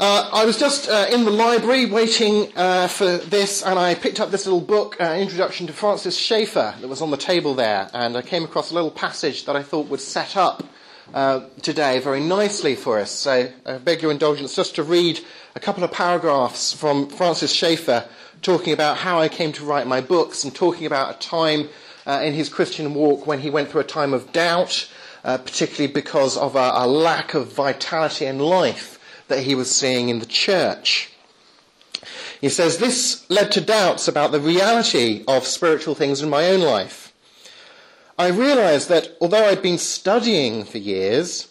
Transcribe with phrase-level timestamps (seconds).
[0.00, 4.20] Uh, I was just uh, in the library waiting uh, for this, and I picked
[4.20, 7.90] up this little book, uh, Introduction to Francis Schaeffer, that was on the table there,
[7.92, 10.64] and I came across a little passage that I thought would set up
[11.12, 13.10] uh, today very nicely for us.
[13.10, 15.20] So I beg your indulgence just to read
[15.54, 18.08] a couple of paragraphs from Francis Schaeffer
[18.40, 21.68] talking about how I came to write my books and talking about a time
[22.06, 24.88] uh, in his Christian walk when he went through a time of doubt,
[25.22, 28.98] particularly because of a, a lack of vitality in life
[29.28, 31.10] that he was seeing in the church.
[32.40, 36.60] He says, This led to doubts about the reality of spiritual things in my own
[36.60, 37.12] life.
[38.18, 41.48] I realized that although I'd been studying for years,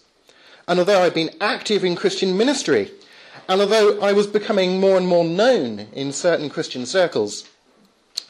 [0.68, 2.92] and although I'd been active in Christian ministry,
[3.48, 7.50] and although I was becoming more and more known in certain Christian circles,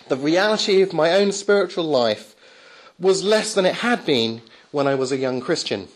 [0.07, 2.35] the reality of my own spiritual life
[2.99, 5.87] was less than it had been when I was a young Christian.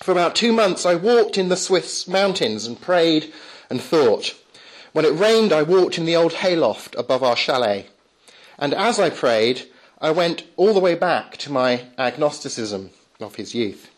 [0.00, 3.32] For about two months, I walked in the Swiss mountains and prayed
[3.68, 4.34] and thought.
[4.92, 7.86] When it rained, I walked in the old hayloft above our chalet.
[8.58, 9.68] And as I prayed,
[10.00, 13.90] I went all the way back to my agnosticism of his youth.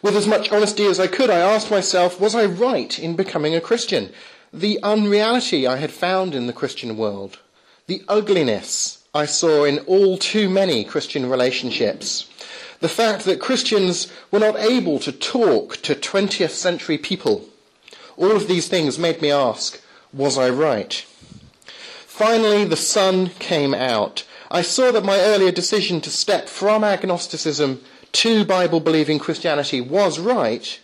[0.00, 3.54] With as much honesty as I could, I asked myself, was I right in becoming
[3.54, 4.12] a Christian?
[4.52, 7.40] The unreality I had found in the Christian world,
[7.88, 12.30] the ugliness I saw in all too many Christian relationships,
[12.80, 17.48] the fact that Christians were not able to talk to 20th century people.
[18.16, 19.80] All of these things made me ask,
[20.12, 20.92] was I right?
[22.06, 24.24] Finally, the sun came out.
[24.50, 30.18] I saw that my earlier decision to step from agnosticism to Bible believing Christianity was
[30.18, 30.80] right.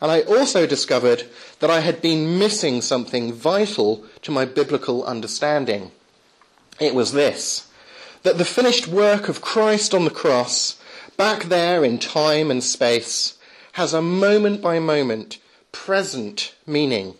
[0.00, 1.24] And I also discovered
[1.60, 5.90] that I had been missing something vital to my biblical understanding.
[6.78, 7.68] It was this
[8.22, 10.80] that the finished work of Christ on the cross
[11.16, 13.38] back there in time and space,
[13.72, 15.38] has a moment by moment,
[15.72, 17.14] present meaning.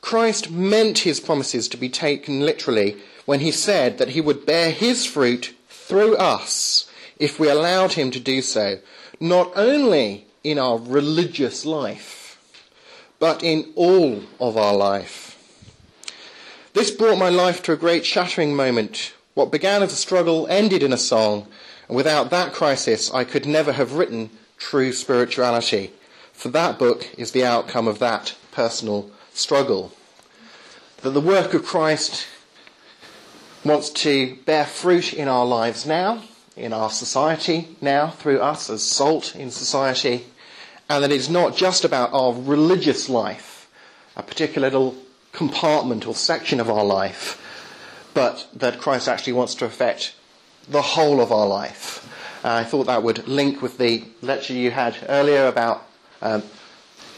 [0.00, 4.70] Christ meant his promises to be taken literally when he said that he would bear
[4.70, 8.78] his fruit through us if we allowed him to do so,
[9.18, 12.38] not only in our religious life,
[13.18, 15.30] but in all of our life.
[16.74, 19.14] This brought my life to a great shattering moment.
[19.34, 21.46] What began as a struggle ended in a song,
[21.88, 25.92] and without that crisis, I could never have written True Spirituality.
[26.32, 29.92] For that book is the outcome of that personal struggle.
[31.02, 32.26] That the work of Christ
[33.64, 36.22] wants to bear fruit in our lives now,
[36.56, 40.26] in our society now, through us as salt in society,
[40.88, 43.70] and that it's not just about our religious life,
[44.16, 44.96] a particular little
[45.32, 47.40] compartment or section of our life,
[48.14, 50.14] but that Christ actually wants to affect
[50.68, 52.00] the whole of our life.
[52.44, 55.86] Uh, I thought that would link with the lecture you had earlier about
[56.20, 56.42] um,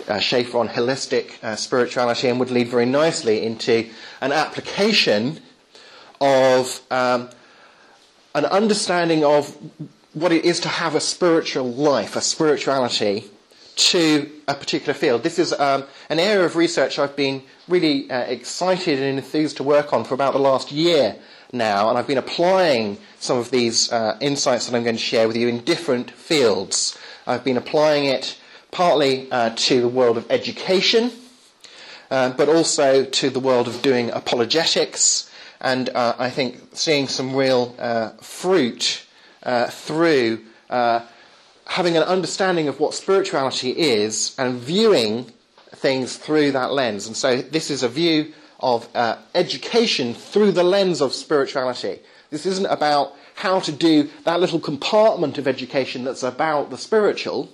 [0.09, 3.89] uh, Schaeffer on holistic uh, spirituality and would lead very nicely into
[4.21, 5.41] an application
[6.21, 7.29] of um,
[8.35, 9.57] an understanding of
[10.13, 13.25] what it is to have a spiritual life, a spirituality,
[13.77, 15.23] to a particular field.
[15.23, 19.63] This is um, an area of research I've been really uh, excited and enthused to
[19.63, 21.17] work on for about the last year
[21.53, 25.27] now, and I've been applying some of these uh, insights that I'm going to share
[25.27, 26.99] with you in different fields.
[27.27, 28.39] I've been applying it
[28.71, 31.11] partly uh, to the world of education,
[32.11, 35.31] uh, but also to the world of doing apologetics,
[35.61, 39.05] and uh, I think seeing some real uh, fruit
[39.43, 45.33] uh, through having an understanding of what spirituality is and viewing
[45.73, 47.07] things through that lens.
[47.07, 52.01] And so this is a view of uh, education through the lens of spirituality.
[52.31, 57.51] This isn't about how to do that little compartment of education that's about the spiritual,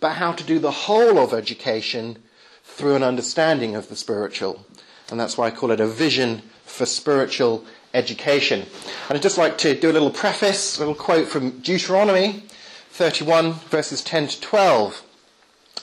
[0.00, 2.18] but how to do the whole of education
[2.62, 4.64] through an understanding of the spiritual.
[5.10, 8.66] And that's why I call it a vision for spiritual education.
[9.08, 12.44] And I'd just like to do a little preface, a little quote from Deuteronomy
[12.90, 15.02] 31, verses 10 to 12.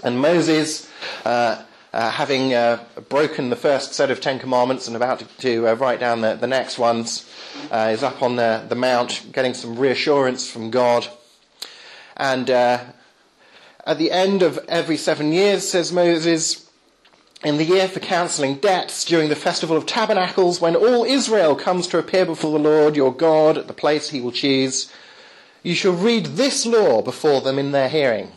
[0.04, 0.90] And Moses,
[1.26, 1.64] uh,
[1.94, 5.74] uh, having uh, broken the first set of Ten Commandments and about to, to uh,
[5.74, 7.30] write down the, the next ones,
[7.72, 11.08] uh, is up on the, the mount getting some reassurance from God.
[12.16, 12.84] And uh,
[13.86, 16.70] at the end of every seven years, says Moses,
[17.44, 21.88] in the year for cancelling debts during the festival of tabernacles, when all Israel comes
[21.88, 24.92] to appear before the Lord your God at the place he will choose,
[25.64, 28.32] you shall read this law before them in their hearing.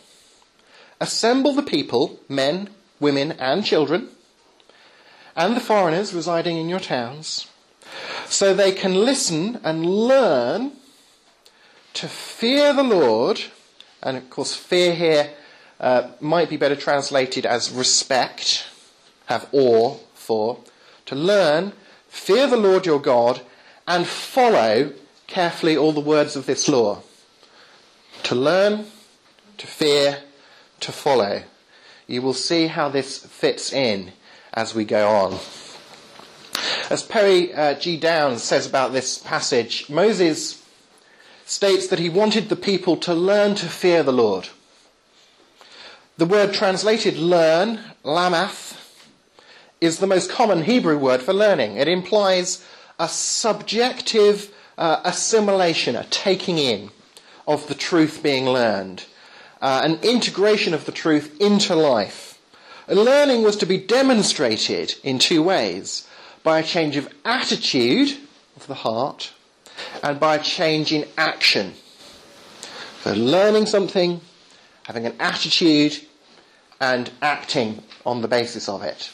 [1.01, 2.71] Assemble the people, men,
[3.01, 4.09] women, and children,
[5.37, 7.49] and the foreigners residing in your towns,
[8.27, 10.73] so they can listen and learn
[11.93, 13.41] to fear the Lord.
[14.03, 15.31] And of course, fear here
[15.81, 18.67] uh, might be better translated as respect,
[19.27, 20.59] have awe for,
[21.07, 21.73] to learn,
[22.09, 23.41] fear the Lord your God,
[23.87, 24.93] and follow
[25.27, 27.03] carefully all the words of this law.
[28.25, 28.87] To learn,
[29.59, 30.21] to fear,
[30.81, 31.43] to follow.
[32.07, 34.13] You will see how this fits in
[34.53, 35.39] as we go on.
[36.91, 37.97] As Perry uh, G.
[37.97, 40.63] Downs says about this passage, Moses
[41.47, 44.49] states that he wanted the people to learn to fear the Lord.
[46.17, 48.81] The word translated learn, lamath,
[49.81, 51.77] is the most common Hebrew word for learning.
[51.77, 52.65] It implies
[52.99, 56.91] a subjective uh, assimilation, a taking in
[57.47, 59.05] of the truth being learned,
[59.65, 62.39] uh, an integration of the truth into life.
[62.87, 66.07] And learning was to be demonstrated in two ways
[66.43, 68.19] by a change of attitude
[68.57, 69.33] of the heart
[70.03, 71.73] and by a change in action.
[73.05, 74.21] So learning something,
[74.83, 75.99] having an attitude,
[76.79, 79.11] and acting on the basis of it.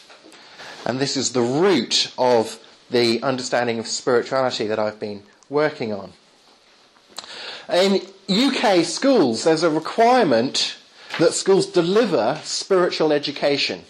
[0.85, 2.59] And this is the root of
[2.91, 6.13] the understanding of spirituality that I've been working on.
[7.73, 10.77] In UK schools, there's a requirement
[11.21, 13.83] that schools deliver spiritual education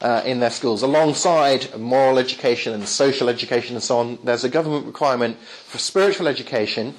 [0.00, 0.82] uh, in their schools.
[0.82, 6.26] Alongside moral education and social education and so on, there's a government requirement for spiritual
[6.26, 6.94] education,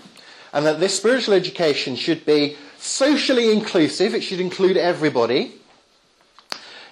[0.54, 5.54] and that this spiritual education should be socially inclusive, it should include everybody.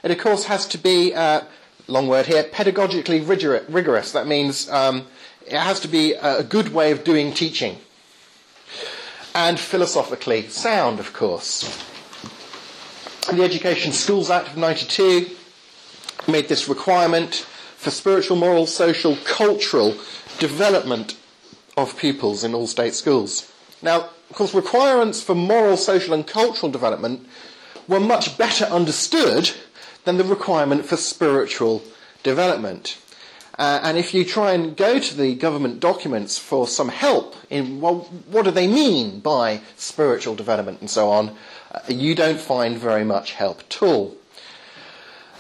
[0.03, 1.41] It, of course, has to be, uh,
[1.87, 3.25] long word here, pedagogically
[3.69, 4.11] rigorous.
[4.11, 5.07] That means um,
[5.45, 7.77] it has to be a good way of doing teaching.
[9.33, 11.63] And philosophically sound, of course.
[13.31, 15.30] The Education Schools Act of 92
[16.28, 17.36] made this requirement
[17.78, 19.95] for spiritual, moral, social, cultural
[20.38, 21.16] development
[21.78, 23.51] of pupils in all state schools.
[23.81, 27.28] Now, of course, requirements for moral, social, and cultural development
[27.88, 29.51] were much better understood
[30.04, 31.81] than the requirement for spiritual
[32.24, 32.98] development.
[33.57, 37.81] Uh, and if you try and go to the government documents for some help in,
[37.81, 38.00] well,
[38.30, 41.36] what do they mean by spiritual development and so on,
[41.74, 44.15] uh, you don't find very much help at all.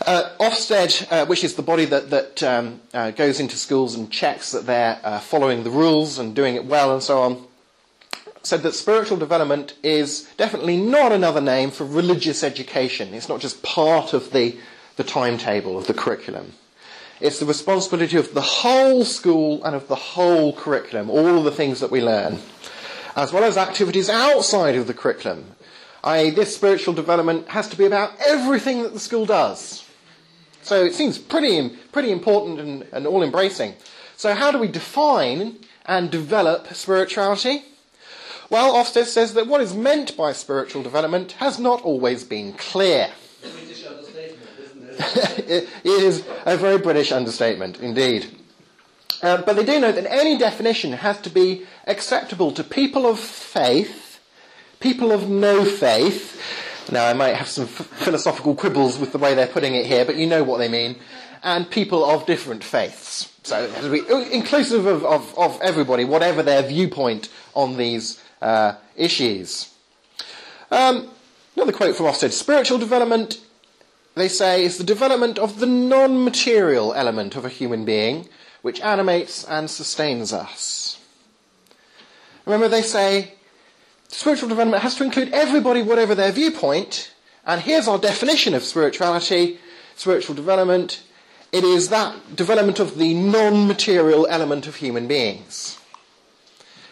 [0.05, 4.11] Uh, Ofsted, uh, which is the body that, that um, uh, goes into schools and
[4.11, 7.45] checks that they're uh, following the rules and doing it well and so on,
[8.41, 13.13] said that spiritual development is definitely not another name for religious education.
[13.13, 14.57] It's not just part of the,
[14.95, 16.53] the timetable of the curriculum.
[17.21, 21.79] It's the responsibility of the whole school and of the whole curriculum, all the things
[21.79, 22.39] that we learn,
[23.15, 25.45] as well as activities outside of the curriculum.
[26.03, 29.87] I, this spiritual development has to be about everything that the school does.
[30.63, 33.75] So it seems pretty, pretty important and, and all embracing.
[34.17, 37.65] So, how do we define and develop spirituality?
[38.49, 43.11] Well, Ofsted says that what is meant by spiritual development has not always been clear.
[44.99, 48.27] It is a very British understatement, indeed.
[49.21, 53.19] Uh, but they do note that any definition has to be acceptable to people of
[53.19, 54.19] faith,
[54.79, 56.41] people of no faith,
[56.89, 60.03] now, I might have some f- philosophical quibbles with the way they're putting it here,
[60.03, 60.97] but you know what they mean.
[61.43, 63.31] And people of different faiths.
[63.43, 69.73] So, it has inclusive of, of, of everybody, whatever their viewpoint on these uh, issues.
[70.69, 71.09] Um,
[71.55, 73.39] another quote from Ofsted Spiritual development,
[74.15, 78.27] they say, is the development of the non material element of a human being
[78.61, 80.99] which animates and sustains us.
[82.45, 83.33] Remember, they say
[84.07, 87.13] spiritual development has to include everybody, whatever their viewpoint.
[87.45, 89.59] And here's our definition of spirituality,
[89.95, 91.01] spiritual development.
[91.51, 95.77] It is that development of the non material element of human beings.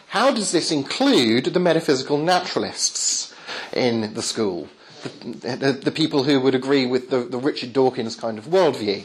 [0.08, 3.32] How does this include the metaphysical naturalists
[3.72, 4.68] in the school?
[5.02, 9.04] The, the, people who would agree with the, the Richard Dawkins kind of worldview.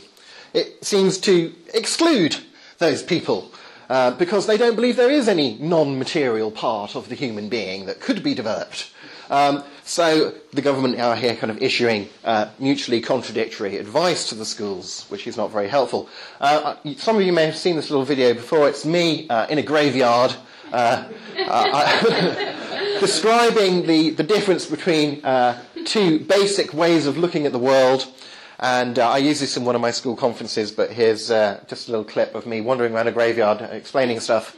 [0.53, 2.37] It seems to exclude
[2.79, 3.51] those people
[3.89, 7.85] uh, because they don't believe there is any non material part of the human being
[7.85, 8.91] that could be developed.
[9.29, 14.45] Um, so the government are here kind of issuing uh, mutually contradictory advice to the
[14.45, 16.09] schools, which is not very helpful.
[16.39, 18.67] Uh some of you may have seen this little video before.
[18.69, 20.35] It's me uh, in a graveyard
[20.71, 21.07] uh,
[22.99, 25.21] describing the, the difference between
[25.85, 28.07] two basic ways of looking at the world.
[28.59, 31.87] And uh, I use this in one of my school conferences, but here's uh, just
[31.87, 34.57] a little clip of me wandering around a graveyard explaining stuff.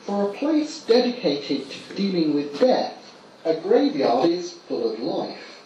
[0.00, 2.94] For a place dedicated to dealing with death,
[3.44, 5.62] a graveyard is full of life.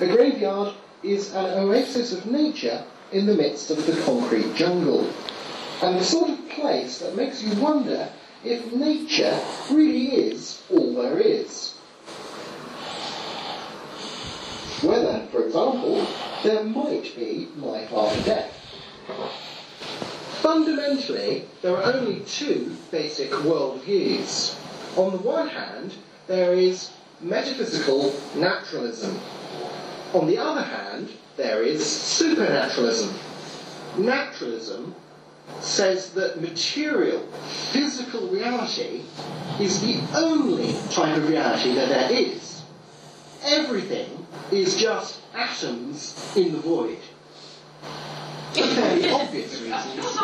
[0.00, 5.08] A graveyard is an oasis of nature in the midst of the concrete jungle,
[5.82, 8.08] and the sort of place that makes you wonder
[8.44, 9.40] if nature
[9.70, 11.72] really is all there is.
[14.82, 16.06] Whether, for example,
[16.42, 18.60] there might be life after death.
[20.42, 24.54] Fundamentally, there are only two basic worldviews.
[24.98, 25.94] On the one hand,
[26.26, 26.90] there is
[27.20, 29.18] metaphysical naturalism.
[30.12, 33.14] On the other hand, there is supernaturalism.
[33.96, 34.94] Naturalism
[35.60, 37.20] says that material,
[37.72, 39.02] physical reality
[39.60, 42.62] is the only type of reality that there is.
[43.44, 46.98] Everything is just atoms in the void.
[48.52, 50.16] For fairly obvious reasons,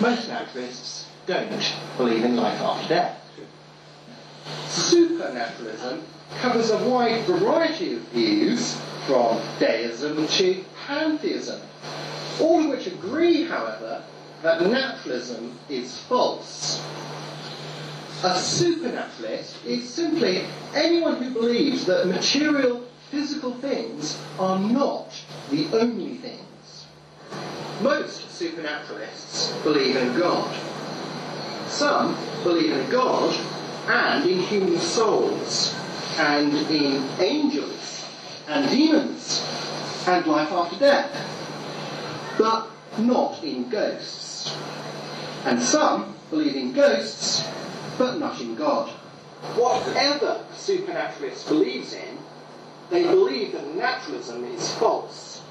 [0.00, 3.16] most naturalists don't believe in life after death.
[4.68, 6.02] Supernaturalism
[6.40, 11.60] covers a wide variety of views, from deism to pantheism,
[12.40, 14.04] all of which agree, however,
[14.42, 16.82] that naturalism is false.
[18.22, 20.44] A supernaturalist is simply
[20.74, 25.12] anyone who believes that material, physical things are not
[25.50, 26.86] the only things.
[27.82, 30.54] Most supernaturalists believe in God.
[31.68, 33.34] Some believe in God
[33.88, 35.74] and in human souls,
[36.18, 38.04] and in angels
[38.48, 39.42] and demons,
[40.06, 42.68] and life after death, but
[42.98, 44.29] not in ghosts.
[45.44, 47.44] And some believe in ghosts,
[47.98, 48.90] but not in God.
[49.56, 52.18] Whatever a supernaturalist believes in,
[52.90, 55.42] they believe that naturalism is false.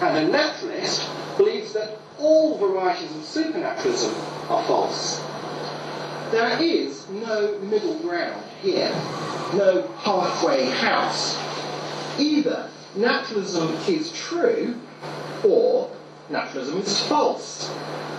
[0.00, 4.14] And a naturalist believes that all varieties of supernaturalism
[4.48, 5.20] are false.
[6.32, 8.90] There is no middle ground here,
[9.54, 11.38] no halfway house.
[12.18, 14.74] Either naturalism is true
[15.44, 15.95] or
[16.30, 17.70] naturalism is false.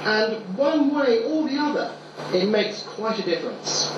[0.03, 1.93] And one way or the other,
[2.33, 3.91] it makes quite a difference.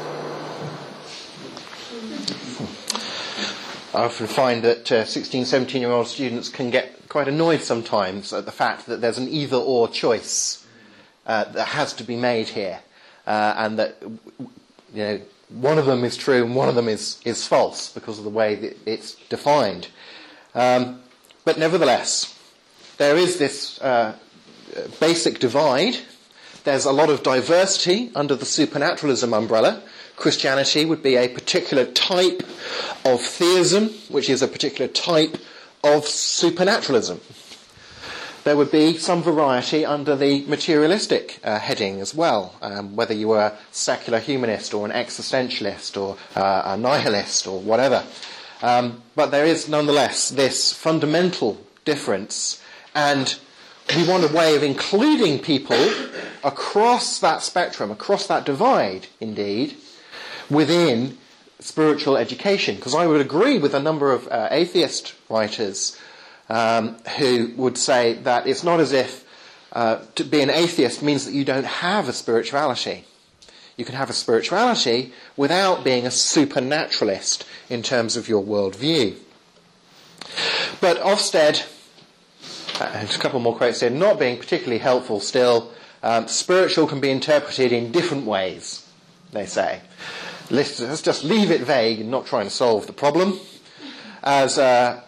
[3.93, 8.31] I often find that uh, 16, 17 year old students can get quite annoyed sometimes
[8.33, 10.65] at the fact that there's an either or choice
[11.25, 12.79] uh, that has to be made here,
[13.25, 14.47] uh, and that you
[15.03, 18.23] know one of them is true and one of them is, is false because of
[18.23, 19.87] the way that it's defined.
[20.53, 21.01] Um,
[21.43, 22.38] but nevertheless,
[22.99, 24.15] there is this uh,
[24.99, 25.95] basic divide.
[26.65, 29.81] There's a lot of diversity under the supernaturalism umbrella.
[30.17, 32.43] Christianity would be a particular type
[33.05, 35.37] of theism, which is a particular type
[35.83, 37.21] of supernaturalism.
[38.43, 43.29] There would be some variety under the materialistic uh, heading as well, um, whether you
[43.29, 48.03] were a secular humanist or an existentialist or uh, a nihilist or whatever.
[48.61, 52.61] Um, but there is nonetheless this fundamental difference,
[52.99, 53.39] and
[53.95, 55.81] we want a way of including people
[56.43, 59.75] across that spectrum, across that divide, indeed,
[60.49, 61.17] within
[61.59, 62.75] spiritual education.
[62.75, 65.99] Because I would agree with a number of uh, atheist writers
[66.49, 69.25] um, who would say that it's not as if
[69.71, 73.05] uh, to be an atheist means that you don't have a spirituality.
[73.77, 79.15] You can have a spirituality without being a supernaturalist in terms of your worldview.
[80.81, 81.65] But Ofsted,
[82.81, 85.71] uh, a couple more quotes here, not being particularly helpful still,
[86.03, 88.87] um, spiritual can be interpreted in different ways,
[89.31, 89.81] they say.
[90.49, 93.39] Let's, let's just leave it vague and not try and solve the problem.
[94.23, 95.01] As uh,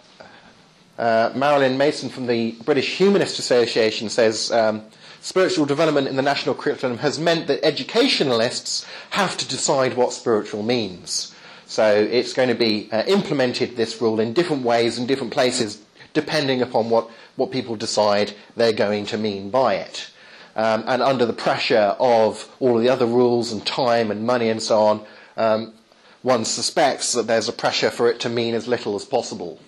[0.98, 4.84] uh, Marilyn Mason from the British Humanist Association says, um,
[5.22, 10.64] spiritual development in the national curriculum has meant that educationalists have to decide what spiritual
[10.64, 11.34] means.
[11.66, 15.82] So it's going to be uh, implemented, this rule, in different ways in different places,
[16.14, 20.10] depending upon what, what people decide they're going to mean by it.
[20.56, 24.50] Um, and under the pressure of all of the other rules and time and money
[24.50, 25.06] and so on,
[25.38, 25.74] um,
[26.22, 29.60] one suspects that there's a pressure for it to mean as little as possible.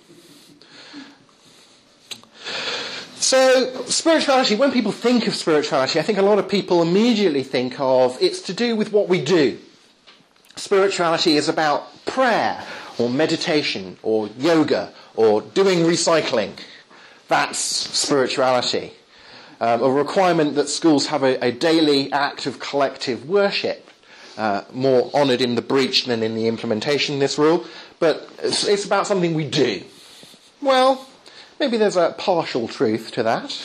[3.15, 7.79] So, spirituality, when people think of spirituality, I think a lot of people immediately think
[7.79, 9.58] of it's to do with what we do.
[10.58, 12.62] Spirituality is about prayer,
[13.00, 16.51] or meditation, or yoga, or doing recycling.
[17.27, 18.94] That's spirituality.
[19.60, 23.89] Um, a requirement that schools have a, a daily act of collective worship
[24.38, 27.65] uh, more honoured in the breach than in the implementation of this rule,
[28.00, 29.84] but it's, it's about something we do.
[30.62, 31.08] Well,
[31.60, 33.58] maybe there's a partial truth to that.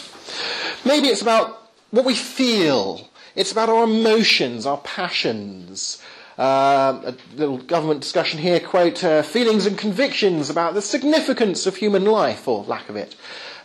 [0.85, 3.09] Maybe it's about what we feel.
[3.35, 6.03] It's about our emotions, our passions.
[6.39, 11.77] Uh, a little government discussion here, quote, uh, feelings and convictions about the significance of
[11.77, 13.17] human life, or lack of it,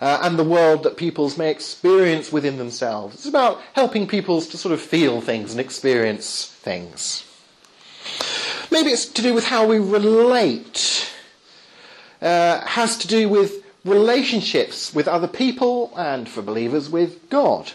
[0.03, 3.15] uh, and the world that peoples may experience within themselves.
[3.15, 7.25] It's about helping peoples to sort of feel things and experience things.
[8.69, 11.09] Maybe it's to do with how we relate.
[12.21, 17.71] Uh, has to do with relationships with other people and for believers with God.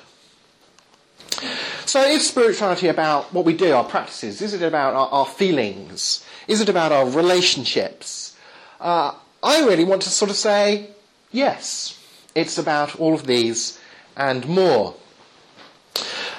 [1.87, 4.43] So is spirituality about what we do, our practices?
[4.43, 6.27] Is it about our, our feelings?
[6.47, 8.37] Is it about our relationships?
[8.79, 10.91] Uh, I really want to sort of say
[11.33, 11.98] yes.
[12.35, 13.81] It's about all of these
[14.17, 14.95] and more.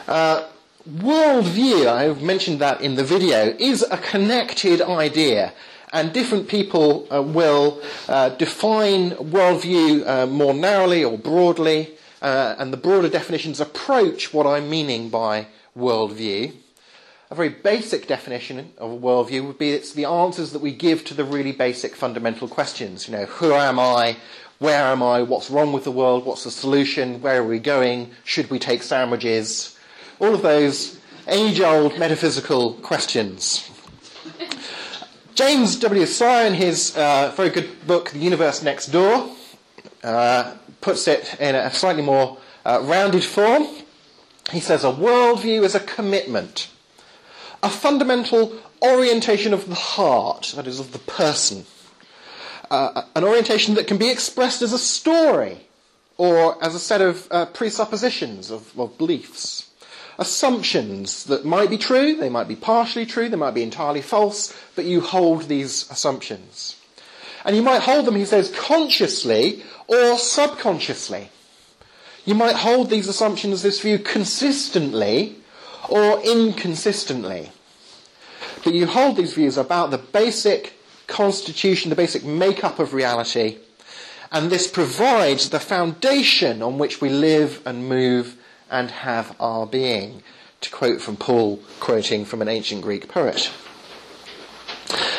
[0.08, 0.48] Uh,
[0.89, 5.53] worldview, I've mentioned that in the video, is a connected idea.
[5.91, 11.91] And different people uh, will uh, define worldview uh, more narrowly or broadly,
[12.22, 16.53] uh, and the broader definitions approach what I'm meaning by worldview.
[17.31, 21.05] A very basic definition of a worldview would be it's the answers that we give
[21.05, 23.08] to the really basic fundamental questions.
[23.08, 24.17] You know, who am I?
[24.60, 25.22] Where am I?
[25.22, 26.25] What's wrong with the world?
[26.25, 27.22] What's the solution?
[27.22, 28.12] Where are we going?
[28.25, 29.78] Should we take sandwiches?
[30.20, 31.00] All of those
[31.30, 33.70] age old metaphysical questions.
[35.36, 36.06] James W.
[36.06, 39.30] Sire, in his uh, very good book, The Universe Next Door,
[40.04, 43.66] uh, puts it in a slightly more uh, rounded form.
[44.51, 46.70] He says a worldview is a commitment,
[47.63, 51.66] a fundamental orientation of the heart, that is, of the person,
[52.70, 55.68] uh, an orientation that can be expressed as a story
[56.18, 59.70] or as a set of uh, presuppositions, of, of beliefs
[60.20, 64.54] assumptions that might be true, they might be partially true, they might be entirely false,
[64.76, 66.76] but you hold these assumptions.
[67.46, 71.30] And you might hold them, he says, consciously or subconsciously.
[72.26, 75.38] You might hold these assumptions, this view, consistently
[75.88, 77.52] or inconsistently.
[78.66, 80.74] But you hold these views about the basic
[81.10, 83.58] constitution, the basic makeup of reality,
[84.32, 88.38] and this provides the foundation on which we live and move
[88.70, 90.24] and have our being,
[90.62, 93.51] to quote from Paul, quoting from an ancient Greek poet.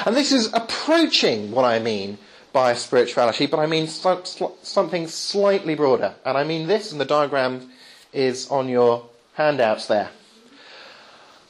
[0.07, 2.19] And this is approaching what I mean
[2.53, 6.15] by spirituality, but I mean something slightly broader.
[6.25, 7.71] And I mean this, and the diagram
[8.13, 10.11] is on your handouts there.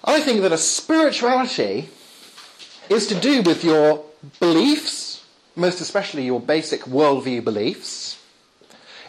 [0.03, 1.91] I think that a spirituality
[2.89, 4.05] is to do with your
[4.39, 5.25] beliefs,
[5.57, 8.23] most especially your basic worldview beliefs.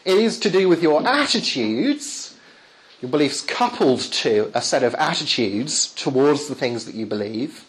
[0.06, 2.36] It is to do with your attitudes,
[3.02, 7.66] your beliefs coupled to a set of attitudes towards the things that you believe,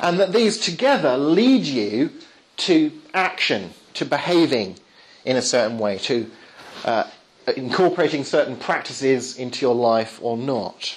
[0.00, 2.10] and that these together lead you
[2.58, 4.76] to action, to behaving
[5.24, 6.30] in a certain way, to
[6.84, 7.04] uh,
[7.56, 10.96] incorporating certain practices into your life or not.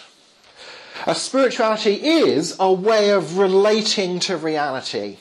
[1.07, 5.17] A spirituality is a way of relating to reality.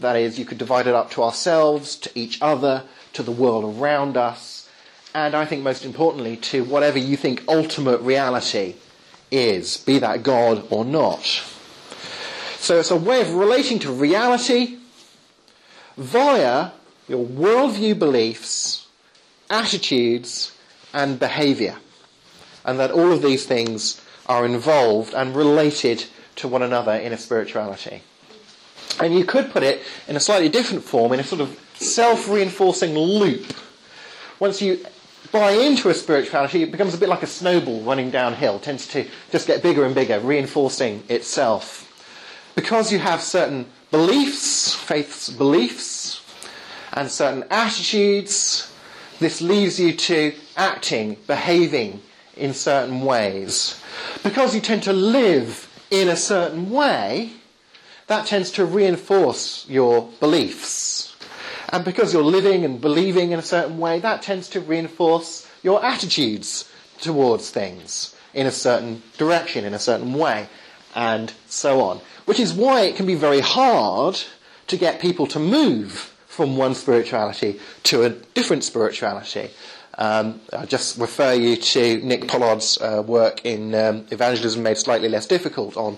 [0.00, 3.78] That is, you could divide it up to ourselves, to each other, to the world
[3.78, 4.68] around us,
[5.14, 8.76] and I think most importantly to whatever you think ultimate reality
[9.30, 11.24] is, be that God or not.
[12.56, 14.78] So it's a way of relating to reality
[15.96, 16.70] via
[17.08, 18.86] your worldview beliefs,
[19.50, 20.52] attitudes,
[20.94, 21.76] and behavior.
[22.64, 26.04] And that all of these things are involved and related
[26.36, 28.02] to one another in a spirituality.
[29.00, 32.28] And you could put it in a slightly different form, in a sort of self
[32.28, 33.52] reinforcing loop.
[34.38, 34.84] Once you
[35.30, 38.86] buy into a spirituality, it becomes a bit like a snowball running downhill, it tends
[38.88, 41.88] to just get bigger and bigger, reinforcing itself.
[42.54, 46.22] Because you have certain beliefs, faith's beliefs,
[46.92, 48.70] and certain attitudes,
[49.18, 52.02] this leads you to acting, behaving
[52.36, 53.80] in certain ways.
[54.22, 57.32] Because you tend to live in a certain way,
[58.12, 61.16] that tends to reinforce your beliefs.
[61.70, 65.82] And because you're living and believing in a certain way, that tends to reinforce your
[65.82, 66.70] attitudes
[67.00, 70.46] towards things in a certain direction, in a certain way,
[70.94, 72.02] and so on.
[72.26, 74.20] Which is why it can be very hard
[74.66, 79.48] to get people to move from one spirituality to a different spirituality.
[79.96, 85.08] Um, I just refer you to Nick Pollard's uh, work in um, Evangelism Made Slightly
[85.08, 85.96] Less Difficult on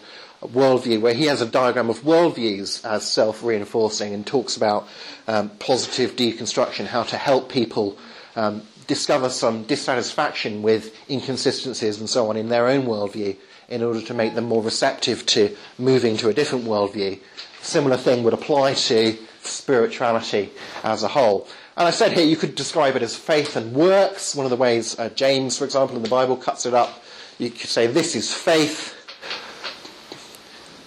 [0.49, 4.89] worldview, where he has a diagram of worldviews as self-reinforcing and talks about
[5.27, 7.99] um, positive deconstruction, how to help people
[8.37, 13.37] um, discover some dissatisfaction with inconsistencies and so on in their own worldview
[13.69, 17.19] in order to make them more receptive to moving to a different worldview.
[17.63, 20.51] Similar thing would apply to spirituality
[20.83, 21.49] as a whole.
[21.77, 24.35] And I said here you could describe it as faith and works.
[24.35, 27.03] One of the ways uh, James, for example, in the Bible cuts it up.
[27.39, 28.95] You could say this is faith,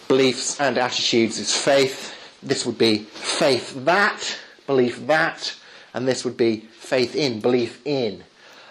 [0.08, 2.14] beliefs and attitudes is faith.
[2.42, 5.56] This would be faith that, belief that,
[5.94, 8.24] and this would be faith in, belief in.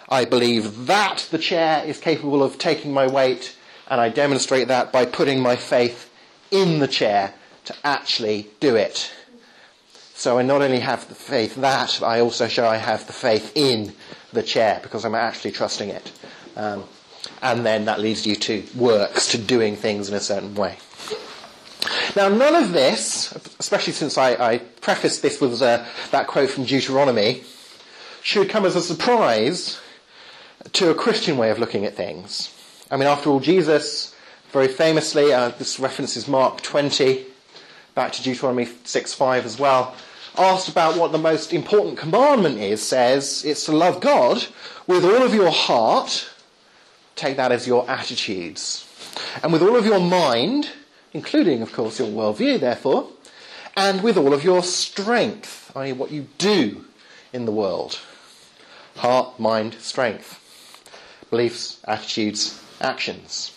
[0.09, 3.55] I believe that the chair is capable of taking my weight,
[3.89, 6.09] and I demonstrate that by putting my faith
[6.49, 7.33] in the chair
[7.65, 9.11] to actually do it.
[10.13, 13.51] So I not only have the faith that, I also show I have the faith
[13.55, 13.93] in
[14.33, 16.11] the chair because I'm actually trusting it.
[16.55, 16.85] Um,
[17.41, 20.77] and then that leads you to works, to doing things in a certain way.
[22.15, 26.65] Now, none of this, especially since I, I prefaced this with uh, that quote from
[26.65, 27.43] Deuteronomy,
[28.21, 29.79] should come as a surprise
[30.73, 32.53] to a Christian way of looking at things.
[32.89, 34.15] I mean, after all, Jesus
[34.51, 37.25] very famously, uh, this references Mark 20,
[37.95, 39.95] back to Deuteronomy 6.5 as well,
[40.37, 44.45] asked about what the most important commandment is, says it's to love God
[44.85, 46.29] with all of your heart,
[47.15, 48.87] take that as your attitudes,
[49.43, 50.69] and with all of your mind,
[51.17, 53.09] including, of course, your worldview, therefore,
[53.75, 56.85] and with all of your strength, i.e., what you do
[57.33, 57.99] in the world.
[58.97, 60.39] Heart, mind, strength.
[61.31, 63.51] Beliefs, attitudes, actions.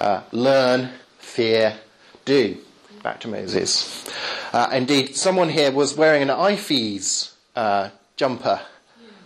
[0.00, 1.78] Uh, learn, fear,
[2.24, 2.58] do.
[3.04, 4.04] Back to Moses.
[4.52, 8.60] Uh, indeed, someone here was wearing an IFES uh, jumper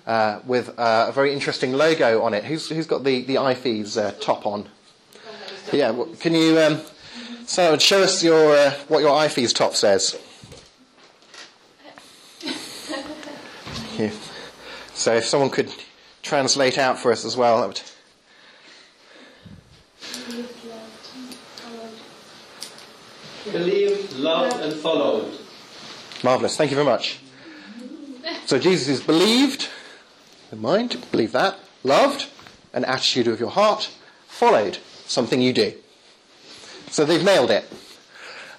[0.06, 2.44] uh, with uh, a very interesting logo on it.
[2.44, 4.68] Who's, who's got the, the IFES uh, top on?
[5.72, 6.80] Yeah, can you um,
[7.50, 10.16] so show us your uh, what your IFES top says?
[14.94, 15.72] So if someone could
[16.22, 17.80] translate out for us as well, that would.
[23.50, 25.32] Believed, loved, and followed.
[26.22, 26.58] Marvellous.
[26.58, 27.18] Thank you very much.
[28.44, 29.70] So Jesus is believed,
[30.50, 32.28] the mind, believe that, loved,
[32.74, 33.90] an attitude of your heart,
[34.28, 35.79] followed, something you do.
[36.90, 37.64] So they've nailed it.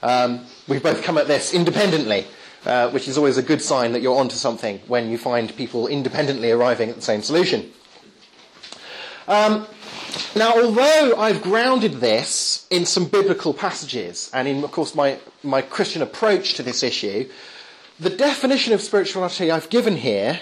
[0.02, 2.26] Um, we've both come at this independently,
[2.66, 5.88] uh, which is always a good sign that you're onto something when you find people
[5.88, 7.72] independently arriving at the same solution.
[9.28, 9.68] Um,
[10.36, 15.62] now, although I've grounded this in some biblical passages, and in, of course, my, my
[15.62, 17.30] Christian approach to this issue,
[18.00, 20.40] the definition of spirituality I've given here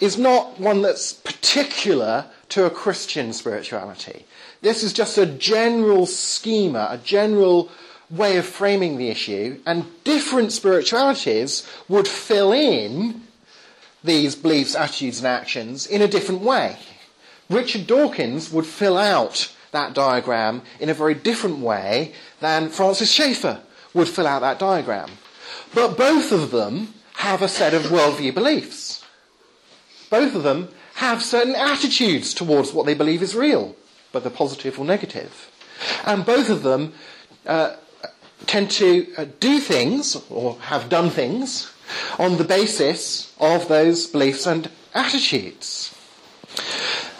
[0.00, 4.26] is not one that's particular to a Christian spirituality.
[4.60, 7.70] This is just a general schema, a general
[8.10, 13.22] way of framing the issue, and different spiritualities would fill in
[14.02, 16.76] these beliefs, attitudes, and actions in a different way.
[17.48, 23.60] Richard Dawkins would fill out that diagram in a very different way than Francis Schaeffer
[23.94, 25.10] would fill out that diagram.
[25.74, 29.04] But both of them have a set of worldview beliefs.
[30.08, 30.68] Both of them
[31.00, 33.74] have certain attitudes towards what they believe is real,
[34.12, 35.50] whether positive or negative.
[36.04, 36.92] And both of them
[37.46, 37.76] uh,
[38.46, 41.72] tend to uh, do things, or have done things,
[42.18, 45.96] on the basis of those beliefs and attitudes.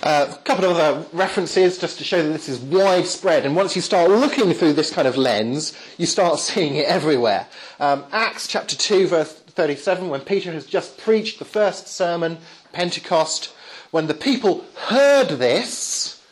[0.03, 3.47] Uh, a couple of other references just to show that this is widespread.
[3.47, 7.47] And once you start looking through this kind of lens, you start seeing it everywhere.
[7.79, 12.37] Um, Acts chapter 2, verse 37, when Peter has just preached the first sermon,
[12.75, 13.55] Pentecost,
[13.91, 16.23] when the people heard this,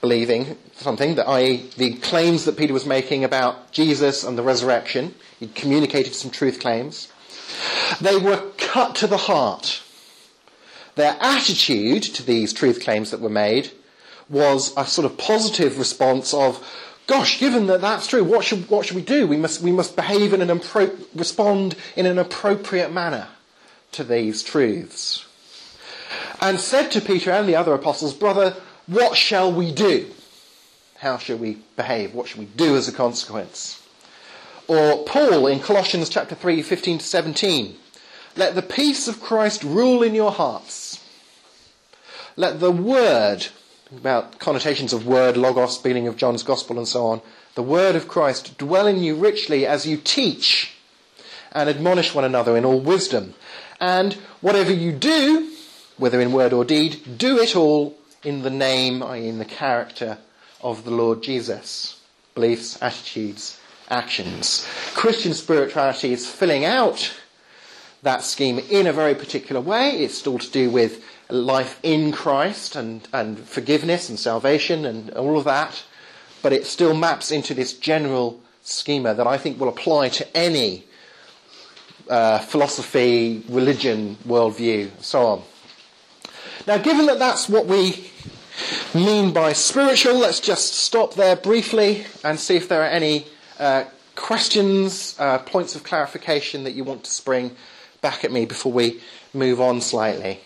[0.00, 5.14] believing something, that i.e., the claims that Peter was making about Jesus and the resurrection,
[5.38, 7.08] he communicated some truth claims,
[8.00, 9.82] they were cut to the heart
[10.94, 13.70] their attitude to these truth claims that were made
[14.28, 16.64] was a sort of positive response of,
[17.06, 19.26] gosh, given that that's true, what should, what should we do?
[19.26, 23.28] We must, we must behave in an appro- respond in an appropriate manner
[23.92, 25.26] to these truths.
[26.42, 28.56] And said to Peter and the other apostles, brother,
[28.88, 30.08] what shall we do?
[30.98, 32.14] How shall we behave?
[32.14, 33.80] What shall we do as a consequence?
[34.66, 37.76] Or Paul in Colossians chapter 3, 15 to 17.
[38.36, 41.00] Let the peace of Christ rule in your hearts.
[42.34, 43.46] Let the word,
[43.96, 47.20] about connotations of word, logos, beginning of John's Gospel, and so on,
[47.54, 50.74] the word of Christ dwell in you richly as you teach
[51.52, 53.34] and admonish one another in all wisdom.
[53.80, 55.52] And whatever you do,
[55.96, 60.18] whether in word or deed, do it all in the name, i.e., in the character
[60.62, 62.00] of the Lord Jesus.
[62.34, 63.58] Beliefs, attitudes,
[63.90, 64.66] actions.
[64.94, 67.14] Christian spirituality is filling out
[68.02, 69.90] that scheme in a very particular way.
[70.02, 75.38] It's still to do with life in Christ and, and forgiveness and salvation and all
[75.38, 75.84] of that.
[76.42, 80.84] But it still maps into this general schema that I think will apply to any
[82.08, 85.42] uh, philosophy, religion, worldview, and so on.
[86.66, 88.10] Now, given that that's what we
[88.94, 93.26] mean by spiritual, let's just stop there briefly and see if there are any
[93.58, 97.56] uh, questions, uh, points of clarification that you want to spring
[98.00, 99.00] back at me before we
[99.34, 100.40] move on slightly.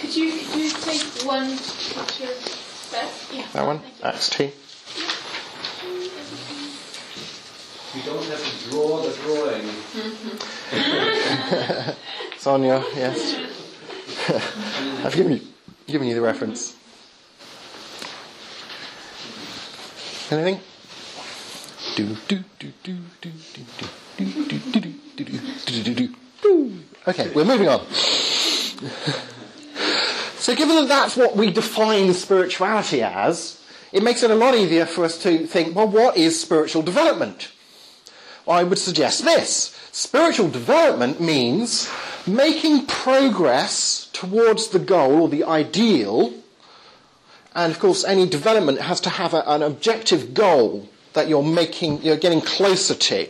[0.00, 2.32] Could you, could you take one picture
[2.92, 3.10] back?
[3.32, 3.46] Yeah.
[3.52, 3.78] That one?
[3.80, 4.04] Thank you.
[4.04, 4.52] Acts 2.
[7.94, 9.68] You don't have to draw the drawing.
[12.38, 13.58] Sonia, yes.
[14.28, 15.40] I've given you,
[15.88, 16.76] given you the reference.
[20.30, 20.60] Anything?
[27.08, 27.84] Okay, we're moving on.
[30.38, 34.86] so, given that that's what we define spirituality as, it makes it a lot easier
[34.86, 37.50] for us to think well, what is spiritual development?
[38.46, 41.90] I would suggest this Spiritual development means
[42.26, 46.32] making progress towards the goal or the ideal.
[47.54, 52.02] And of course, any development has to have a, an objective goal that you're making,
[52.02, 53.28] you're getting closer to.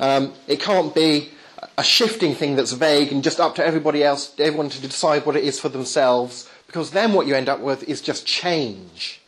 [0.00, 1.30] Um, it can't be
[1.78, 5.36] a shifting thing that's vague and just up to everybody else, everyone to decide what
[5.36, 9.20] it is for themselves, because then what you end up with is just change.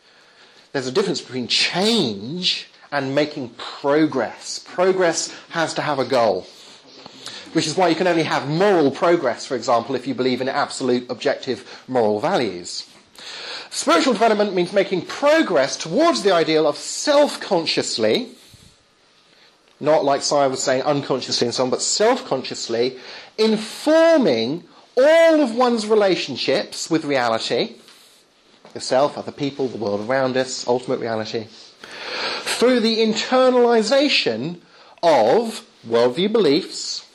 [0.73, 4.59] There's a difference between change and making progress.
[4.59, 6.47] Progress has to have a goal,
[7.53, 10.49] which is why you can only have moral progress, for example, if you believe in
[10.49, 12.89] absolute objective moral values.
[13.71, 18.35] Spiritual development means making progress towards the ideal of self consciously
[19.81, 22.99] not like Sire was saying unconsciously and so on, but self-consciously,
[23.37, 24.65] informing
[24.97, 27.77] all of one's relationships with reality,
[28.75, 31.47] yourself, other people, the world around us, ultimate reality,
[32.41, 34.61] through the internalization
[35.03, 37.07] of worldview beliefs,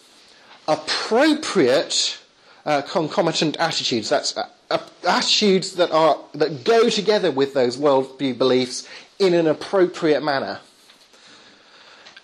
[0.67, 2.19] appropriate
[2.65, 4.10] uh, concomitant attitudes.
[4.10, 8.88] That's uh, uh, attitudes that are that go together with those worldview beliefs
[9.19, 10.60] in an appropriate manner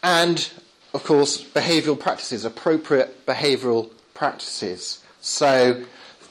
[0.02, 0.50] and,
[0.94, 5.04] of course, behavioural practices, appropriate behavioural practices.
[5.22, 5.84] So,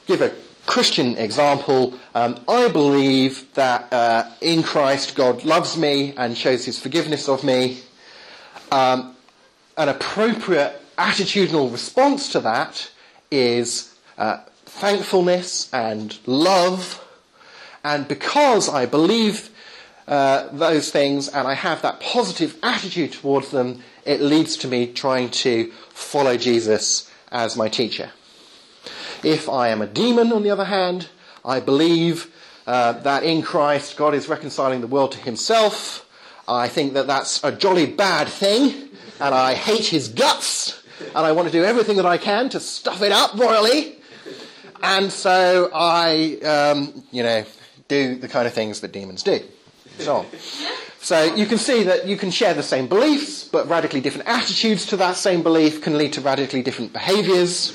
[0.07, 0.33] give a
[0.69, 1.97] Christian example.
[2.13, 7.43] Um, I believe that uh, in Christ God loves me and shows his forgiveness of
[7.43, 7.79] me.
[8.71, 9.15] Um,
[9.77, 12.91] an appropriate attitudinal response to that
[13.31, 17.03] is uh, thankfulness and love.
[17.83, 19.49] And because I believe
[20.07, 24.93] uh, those things and I have that positive attitude towards them, it leads to me
[24.93, 28.11] trying to follow Jesus as my teacher.
[29.23, 31.09] If I am a demon, on the other hand,
[31.43, 32.33] I believe
[32.65, 36.05] uh, that in Christ God is reconciling the world to himself.
[36.47, 41.31] I think that that's a jolly bad thing, and I hate his guts, and I
[41.31, 43.97] want to do everything that I can to stuff it up royally.
[44.81, 47.43] And so I, um, you know,
[47.87, 49.41] do the kind of things that demons do
[49.99, 50.25] so on.
[51.01, 54.85] So you can see that you can share the same beliefs, but radically different attitudes
[54.87, 57.73] to that same belief can lead to radically different behaviours.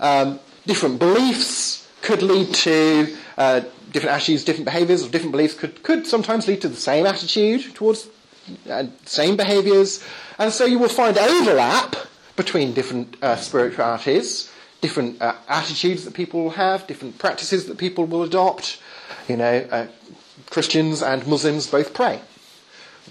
[0.00, 3.60] Um, different beliefs could lead to uh,
[3.92, 7.74] different attitudes, different behaviours, or different beliefs could, could sometimes lead to the same attitude
[7.74, 8.08] towards
[8.68, 10.04] uh, same behaviours.
[10.38, 11.96] And so you will find overlap
[12.36, 18.04] between different uh, spiritualities, different uh, attitudes that people will have, different practices that people
[18.04, 18.80] will adopt.
[19.28, 19.86] You know, uh,
[20.50, 22.20] Christians and Muslims both pray.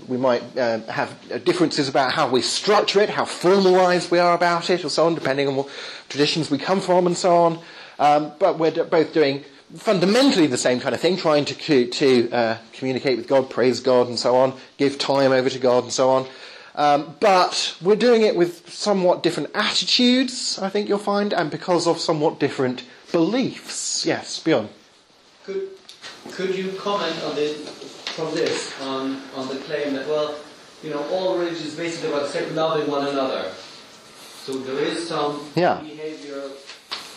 [0.07, 4.69] We might uh, have differences about how we structure it, how formalised we are about
[4.69, 5.69] it, or so on, depending on what
[6.09, 7.59] traditions we come from and so on.
[7.99, 9.43] Um, but we're d- both doing
[9.75, 14.07] fundamentally the same kind of thing, trying to, to uh, communicate with God, praise God,
[14.07, 16.27] and so on, give time over to God, and so on.
[16.75, 21.85] Um, but we're doing it with somewhat different attitudes, I think you'll find, and because
[21.85, 24.05] of somewhat different beliefs.
[24.05, 24.69] Yes, Bjorn.
[25.43, 25.69] Could
[26.31, 27.80] could you comment on this,
[28.11, 30.35] from this on, on the claim that, well,
[30.83, 33.51] you know, all religion is basically about loving one another.
[34.43, 35.79] So there is some yeah.
[35.81, 36.43] behavior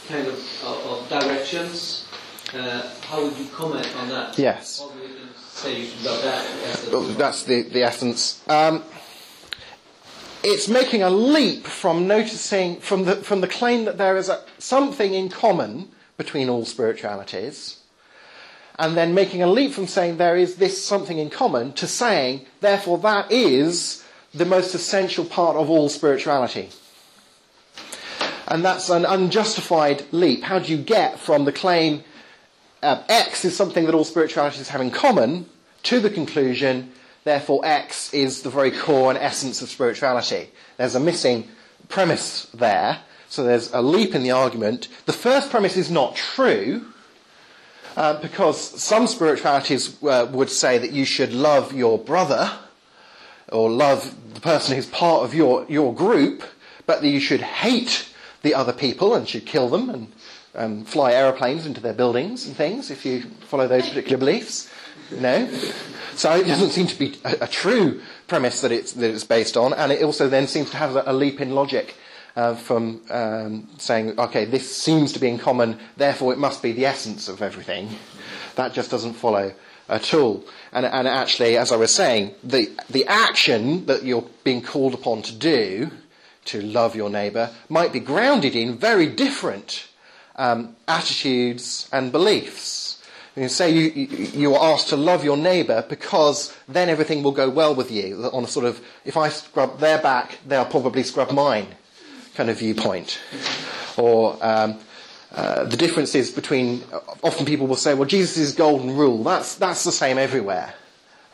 [0.09, 2.07] kind of, of, of directions.
[2.53, 4.39] Uh, how would you comment on that?
[4.39, 4.81] Yes.
[4.81, 6.93] All religions say you should love that.
[6.93, 8.47] Well, that's the, the essence.
[8.49, 8.83] Um,
[10.43, 14.45] it's making a leap from noticing, from the, from the claim that there is a,
[14.59, 17.81] something in common between all spiritualities
[18.79, 22.45] and then making a leap from saying there is this something in common to saying,
[22.61, 26.71] therefore, that is the most essential part of all spirituality.
[28.49, 30.43] And that's an unjustified leap.
[30.43, 32.03] How do you get from the claim
[32.83, 35.47] uh, X is something that all spiritualities have in common
[35.85, 40.51] to the conclusion, therefore, X is the very core and essence of spirituality?
[40.77, 41.49] There's a missing
[41.89, 42.99] premise there.
[43.29, 44.89] So there's a leap in the argument.
[45.07, 46.87] The first premise is not true
[47.97, 52.51] uh, because some spiritualities uh, would say that you should love your brother
[53.53, 56.43] or love the person who's part of your, your group,
[56.87, 58.09] but that you should hate
[58.43, 60.13] the other people and should kill them and
[60.55, 64.71] um, fly aeroplanes into their buildings and things if you follow those particular beliefs.
[65.11, 65.49] No.
[66.15, 69.57] So it doesn't seem to be a, a true premise that it's, that it's based
[69.57, 71.97] on, and it also then seems to have a, a leap in logic
[72.37, 76.73] uh, from um, saying, okay, this seems to be in common, therefore it must be
[76.73, 77.89] the essence of everything.
[78.57, 79.53] That just doesn't follow
[79.89, 80.45] at all.
[80.73, 85.23] And, and actually, as I was saying, the, the action that you're being called upon
[85.23, 85.91] to do,
[86.47, 89.89] to love your neighbour, might be grounded in very different
[90.37, 93.03] um, attitudes and beliefs.
[93.37, 97.51] You say you, you, are asked to love your neighbour because then everything will go
[97.51, 98.31] well with you.
[98.33, 101.67] On a sort of, if I scrub their back, they'll probably scrub mine
[102.35, 103.19] kind of viewpoint.
[103.97, 104.79] Or um,
[105.33, 106.85] uh, the differences between,
[107.23, 110.75] often people will say, well, Jesus' golden rule, that's, that's the same everywhere.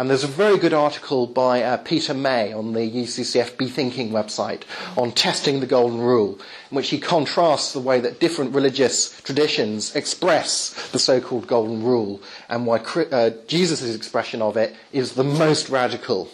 [0.01, 4.13] And there's a very good article by uh, Peter May on the UCCF Be Thinking
[4.13, 4.63] website
[4.97, 9.95] on testing the golden rule, in which he contrasts the way that different religious traditions
[9.95, 15.69] express the so-called golden rule and why uh, Jesus' expression of it is the most
[15.69, 16.31] radical,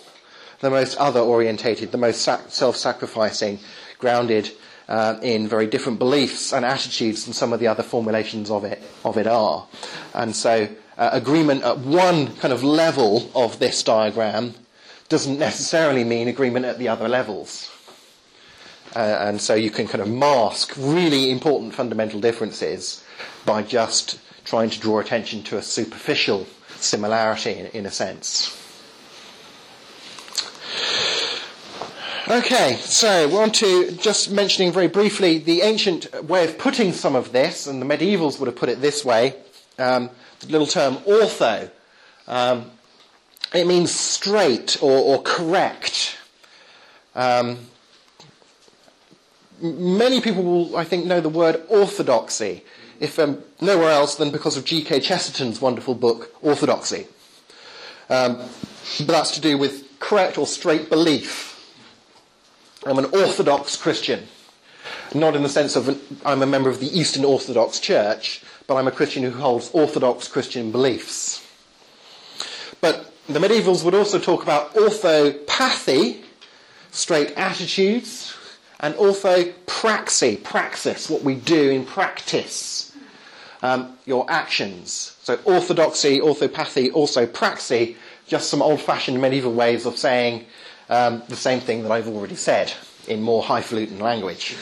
[0.61, 3.59] the most other-orientated, the most sac- self-sacrificing,
[3.99, 4.51] grounded
[4.89, 8.83] uh, in very different beliefs and attitudes than some of the other formulations of it,
[9.05, 9.67] of it are.
[10.15, 14.55] And so uh, agreement at one kind of level of this diagram
[15.09, 17.71] doesn't necessarily mean agreement at the other levels.
[18.95, 23.05] Uh, and so you can kind of mask really important fundamental differences
[23.45, 28.66] by just trying to draw attention to a superficial similarity in, in a sense.
[32.29, 37.15] Okay, so we're on to just mentioning very briefly the ancient way of putting some
[37.15, 39.37] of this, and the medievals would have put it this way.
[39.79, 40.11] Um,
[40.41, 41.71] the little term ortho.
[42.27, 42.73] Um,
[43.55, 46.19] it means straight or, or correct.
[47.15, 47.59] Um,
[49.63, 52.65] many people will, I think, know the word orthodoxy,
[52.99, 54.99] if um, nowhere else than because of G.K.
[54.99, 57.07] Chesterton's wonderful book, Orthodoxy.
[58.11, 58.39] Um,
[58.99, 61.56] but that's to do with correct or straight belief.
[62.87, 64.29] I'm an Orthodox Christian.
[65.13, 68.77] Not in the sense of an, I'm a member of the Eastern Orthodox Church, but
[68.77, 71.45] I'm a Christian who holds Orthodox Christian beliefs.
[72.81, 76.23] But the medievals would also talk about orthopathy,
[76.93, 78.37] straight attitudes,
[78.79, 82.93] and orthopraxy, praxis, what we do in practice,
[83.63, 85.17] um, your actions.
[85.23, 87.97] So orthodoxy, orthopathy, orthopraxy,
[88.29, 90.47] just some old-fashioned medieval ways of saying
[90.89, 92.73] um, the same thing that I've already said
[93.09, 94.57] in more highfalutin language.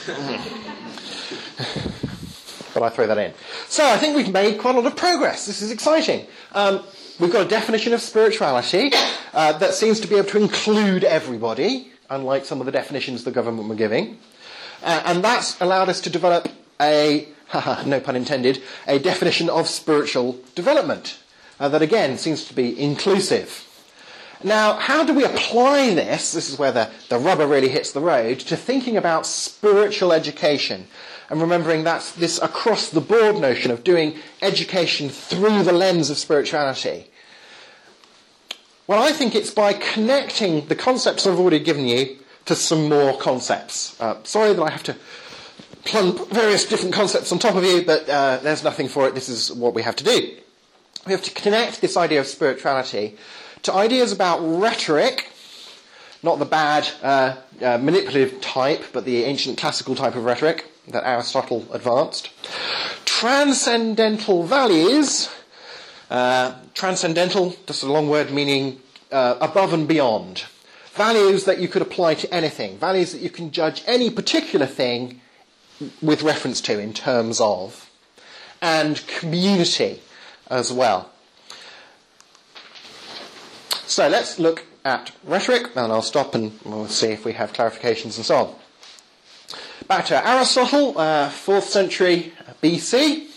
[2.74, 3.32] but I throw that in.
[3.68, 5.46] So I think we've made quite a lot of progress.
[5.46, 6.26] This is exciting.
[6.52, 6.82] Um,
[7.18, 8.92] we've got a definition of spirituality
[9.32, 13.30] uh, that seems to be able to include everybody, unlike some of the definitions the
[13.30, 14.18] government were giving.
[14.82, 16.48] Uh, and that's allowed us to develop
[16.80, 17.28] a,
[17.86, 21.18] no pun intended, a definition of spiritual development
[21.60, 23.66] uh, that again seems to be inclusive.
[24.44, 26.32] Now, how do we apply this?
[26.32, 30.86] This is where the, the rubber really hits the road to thinking about spiritual education
[31.30, 36.18] and remembering that's this across the board notion of doing education through the lens of
[36.18, 37.10] spirituality.
[38.86, 43.16] Well, I think it's by connecting the concepts I've already given you to some more
[43.16, 43.98] concepts.
[43.98, 44.96] Uh, sorry that I have to
[45.86, 49.14] plump various different concepts on top of you, but uh, there's nothing for it.
[49.14, 50.36] This is what we have to do.
[51.06, 53.16] We have to connect this idea of spirituality
[53.64, 55.30] to ideas about rhetoric,
[56.22, 61.06] not the bad uh, uh, manipulative type, but the ancient classical type of rhetoric that
[61.06, 62.30] Aristotle advanced.
[63.04, 65.30] Transcendental values,
[66.10, 70.44] uh, transcendental, just a long word meaning uh, above and beyond.
[70.92, 75.20] Values that you could apply to anything, values that you can judge any particular thing
[76.00, 77.90] with reference to in terms of,
[78.62, 80.00] and community
[80.48, 81.10] as well.
[83.86, 88.16] So let's look at rhetoric, and I'll stop and we'll see if we have clarifications
[88.16, 88.54] and so on.
[89.86, 93.28] Back to Aristotle, uh, 4th century BC,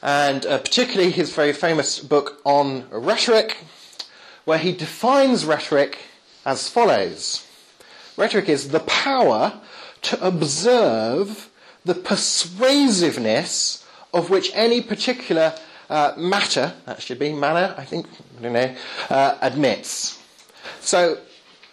[0.00, 3.56] and uh, particularly his very famous book on rhetoric,
[4.44, 5.98] where he defines rhetoric
[6.46, 7.44] as follows.
[8.16, 9.60] Rhetoric is the power
[10.02, 11.50] to observe
[11.84, 15.54] the persuasiveness of which any particular
[15.88, 18.06] uh, matter, that should be manner, I think,
[18.38, 18.74] I don't know,
[19.10, 20.22] uh, admits.
[20.80, 21.18] So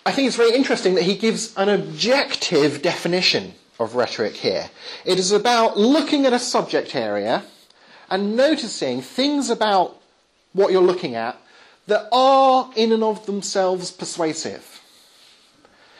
[0.05, 4.69] I think it's very interesting that he gives an objective definition of rhetoric here.
[5.03, 7.43] It is about looking at a subject area
[8.09, 9.99] and noticing things about
[10.53, 11.37] what you're looking at
[11.87, 14.81] that are in and of themselves persuasive.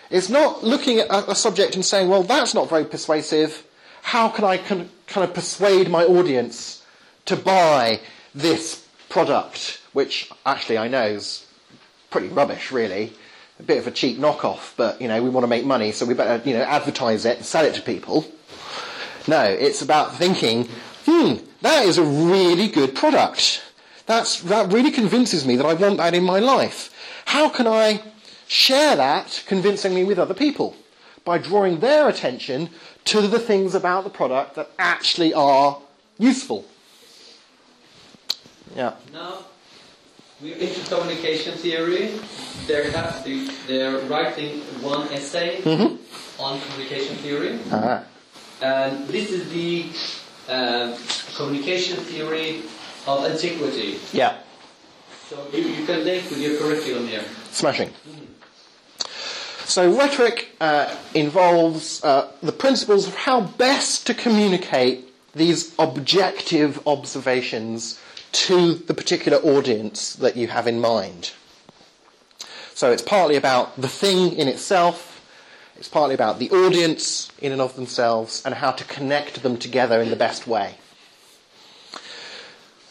[0.09, 3.66] It's not looking at a, subject and saying, well, that's not very persuasive.
[4.03, 6.84] How can I kind of persuade my audience
[7.26, 7.99] to buy
[8.34, 11.45] this product, which actually I know is
[12.09, 13.13] pretty rubbish, really,
[13.59, 16.05] a bit of a cheap knockoff, but you know we want to make money, so
[16.05, 18.26] we better you know advertise it and sell it to people.
[19.28, 20.67] No, it's about thinking,
[21.05, 23.63] hmm, that is a really good product.
[24.05, 26.93] That's, that really convinces me that I want that in my life.
[27.26, 28.03] How can I
[28.47, 30.76] share that convincingly with other people?
[31.23, 32.69] By drawing their attention
[33.05, 35.82] to the things about the product that actually are
[36.19, 36.65] useful.
[38.76, 38.93] Yeah.
[39.13, 39.39] Now,
[40.41, 42.20] we're into communication theory.
[42.68, 42.89] They're,
[43.68, 46.41] they're writing one essay Mm-hmm.
[46.41, 47.59] on communication theory.
[47.72, 48.03] Ah.
[48.61, 49.86] And this is the
[50.51, 50.97] uh,
[51.36, 52.63] communication theory
[53.07, 53.99] of antiquity.
[54.13, 54.38] Yeah.
[55.30, 57.24] So you, you can link with your curriculum here.
[57.51, 57.91] Smashing.
[59.66, 67.99] So rhetoric uh, involves uh, the principles of how best to communicate these objective observations
[68.36, 71.32] to the particular audience that you have in mind.
[72.74, 75.26] So it's partly about the thing in itself,
[75.78, 80.02] it's partly about the audience in and of themselves, and how to connect them together
[80.02, 80.76] in the best way.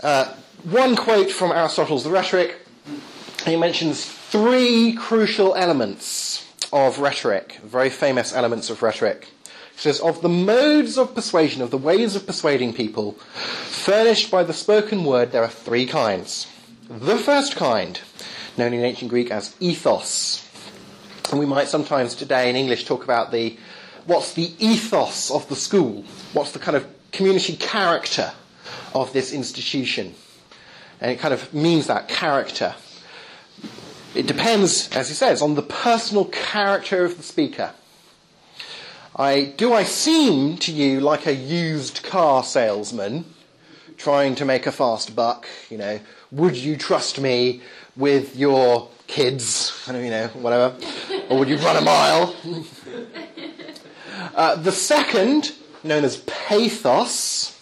[0.02, 0.34] Uh,
[0.64, 2.56] one quote from Aristotle's The Rhetoric,
[3.44, 9.28] he mentions three crucial elements of rhetoric, very famous elements of rhetoric.
[9.76, 14.52] Says, Of the modes of persuasion, of the ways of persuading people, furnished by the
[14.52, 16.46] spoken word, there are three kinds.
[16.88, 18.00] The first kind,
[18.56, 20.48] known in ancient Greek as ethos.
[21.30, 23.56] And we might sometimes today in English talk about the
[24.06, 26.04] what's the ethos of the school?
[26.32, 28.32] What's the kind of community character
[28.94, 30.14] of this institution?
[31.00, 32.74] And it kind of means that character.
[34.14, 37.72] It depends, as he says, on the personal character of the speaker.
[39.16, 43.24] I, do I seem to you like a used car salesman
[43.96, 45.46] trying to make a fast buck?
[45.70, 46.00] You know,
[46.32, 47.62] would you trust me
[47.96, 49.70] with your kids?
[49.94, 50.74] You know, whatever.
[51.28, 52.34] Or would you run a mile?
[54.34, 55.52] Uh, the second,
[55.84, 57.56] known as pathos,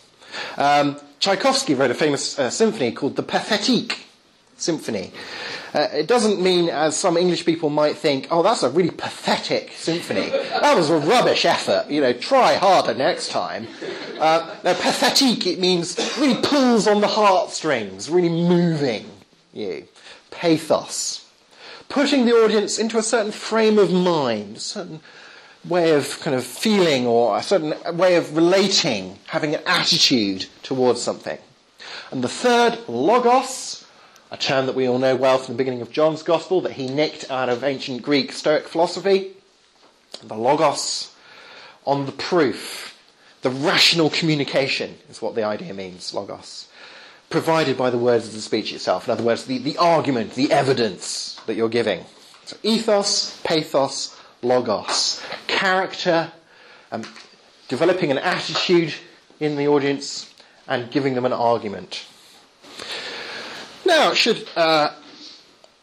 [0.57, 3.99] um, Tchaikovsky wrote a famous uh, symphony called the Pathétique
[4.57, 5.13] Symphony.
[5.75, 9.73] Uh, it doesn't mean, as some English people might think, oh, that's a really pathetic
[9.73, 10.29] symphony.
[10.29, 11.91] That was a rubbish effort.
[11.91, 13.67] You know, try harder next time.
[14.19, 19.07] Uh, now, pathetique, it means really pulls on the heartstrings, really moving
[19.53, 19.87] you.
[20.31, 21.27] Pathos.
[21.89, 25.01] Putting the audience into a certain frame of mind, a certain
[25.67, 31.01] way of kind of feeling or a certain way of relating, having an attitude towards
[31.01, 31.39] something.
[32.11, 33.82] And the third, logos,
[34.33, 36.89] a term that we all know well from the beginning of John's Gospel that he
[36.89, 39.33] nicked out of ancient Greek Stoic philosophy.
[40.25, 41.15] The logos
[41.85, 42.99] on the proof,
[43.43, 46.67] the rational communication is what the idea means, logos.
[47.29, 49.07] Provided by the words of the speech itself.
[49.07, 52.03] In other words, the, the argument, the evidence that you're giving.
[52.47, 55.23] So ethos, pathos, logos.
[55.47, 56.33] Character,
[56.91, 57.05] um,
[57.69, 58.95] developing an attitude
[59.41, 60.33] in the audience,
[60.67, 62.07] and giving them an argument.
[63.85, 64.93] Now, it should uh,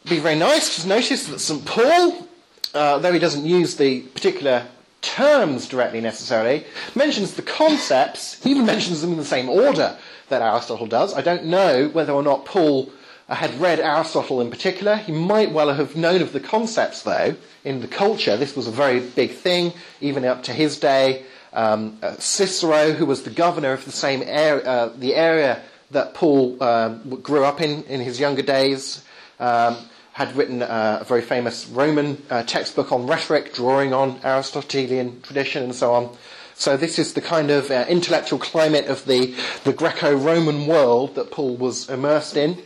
[0.07, 1.65] be very nice to notice that St.
[1.65, 2.27] Paul,
[2.73, 4.65] uh, though he doesn't use the particular
[5.01, 9.97] terms directly necessarily, mentions the concepts, he even mentions them in the same order
[10.29, 11.13] that Aristotle does.
[11.13, 12.89] I don't know whether or not Paul
[13.27, 14.95] uh, had read Aristotle in particular.
[14.95, 18.37] He might well have known of the concepts, though, in the culture.
[18.37, 21.25] This was a very big thing, even up to his day.
[21.51, 26.13] Um, uh, Cicero, who was the governor of the same area, uh, the area that
[26.13, 29.03] Paul um, grew up in in his younger days,
[29.39, 29.77] um,
[30.13, 35.63] had written uh, a very famous Roman uh, textbook on rhetoric, drawing on Aristotelian tradition
[35.63, 36.17] and so on.
[36.55, 39.33] So this is the kind of uh, intellectual climate of the,
[39.63, 42.61] the Greco-Roman world that Paul was immersed in,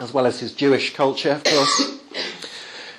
[0.00, 1.98] as well as his Jewish culture, of course.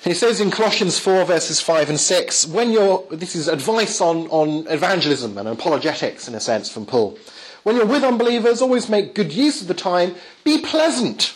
[0.03, 4.27] He says in Colossians 4 verses 5 and 6, when you're, this is advice on,
[4.27, 7.17] on evangelism and apologetics in a sense from Paul.
[7.63, 10.15] When you're with unbelievers, always make good use of the time.
[10.43, 11.33] Be pleasant.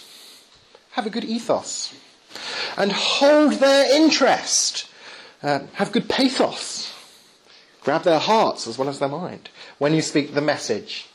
[0.91, 1.93] Have a good ethos.
[2.77, 4.89] And hold their interest.
[5.41, 6.93] Uh, have good pathos.
[7.81, 11.07] Grab their hearts as well as their mind when you speak the message.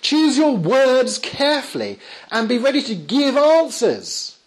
[0.00, 1.98] Choose your words carefully
[2.30, 4.38] and be ready to give answers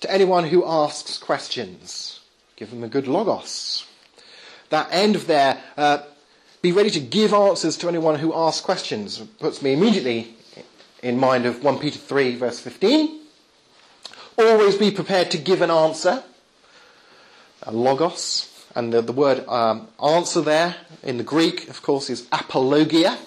[0.00, 2.20] to anyone who asks questions.
[2.56, 3.86] Give them a good logos.
[4.70, 6.02] That end of their uh,
[6.60, 10.34] be ready to give answers to anyone who asks questions, It puts me immediately
[11.02, 13.20] in mind of 1 Peter 3, verse 15.
[14.36, 16.22] Always be prepared to give an answer,
[17.62, 18.44] a logos.
[18.74, 23.18] And the, the word um, answer there in the Greek, of course, is apologia.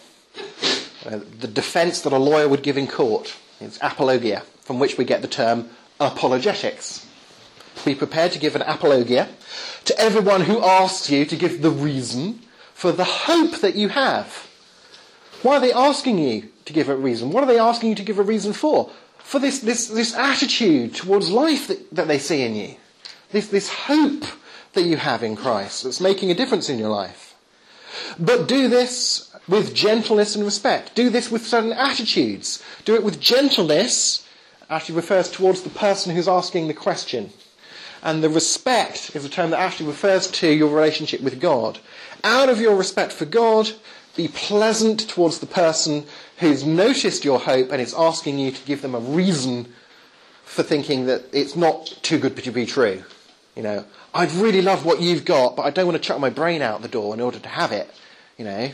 [1.05, 3.35] Uh, the defense that a lawyer would give in court.
[3.59, 5.69] It's apologia, from which we get the term
[5.99, 7.07] apologetics.
[7.85, 9.29] Be prepared to give an apologia
[9.85, 12.40] to everyone who asks you to give the reason
[12.81, 14.49] for the hope that you have.
[15.43, 17.29] Why are they asking you to give a reason?
[17.29, 18.89] What are they asking you to give a reason for?
[19.19, 22.77] For this, this, this attitude towards life that, that they see in you.
[23.31, 24.23] This, this hope
[24.73, 27.35] that you have in Christ that's making a difference in your life.
[28.17, 30.95] But do this with gentleness and respect.
[30.95, 32.63] Do this with certain attitudes.
[32.83, 34.27] Do it with gentleness,
[34.71, 37.29] actually refers towards the person who's asking the question.
[38.01, 41.77] And the respect is a term that actually refers to your relationship with God.
[42.23, 43.71] Out of your respect for God,
[44.15, 46.05] be pleasant towards the person
[46.37, 49.73] who's noticed your hope and is asking you to give them a reason
[50.43, 53.03] for thinking that it's not too good to be true.
[53.55, 56.29] You know, I'd really love what you've got, but I don't want to chuck my
[56.29, 57.89] brain out the door in order to have it.
[58.37, 58.71] You know,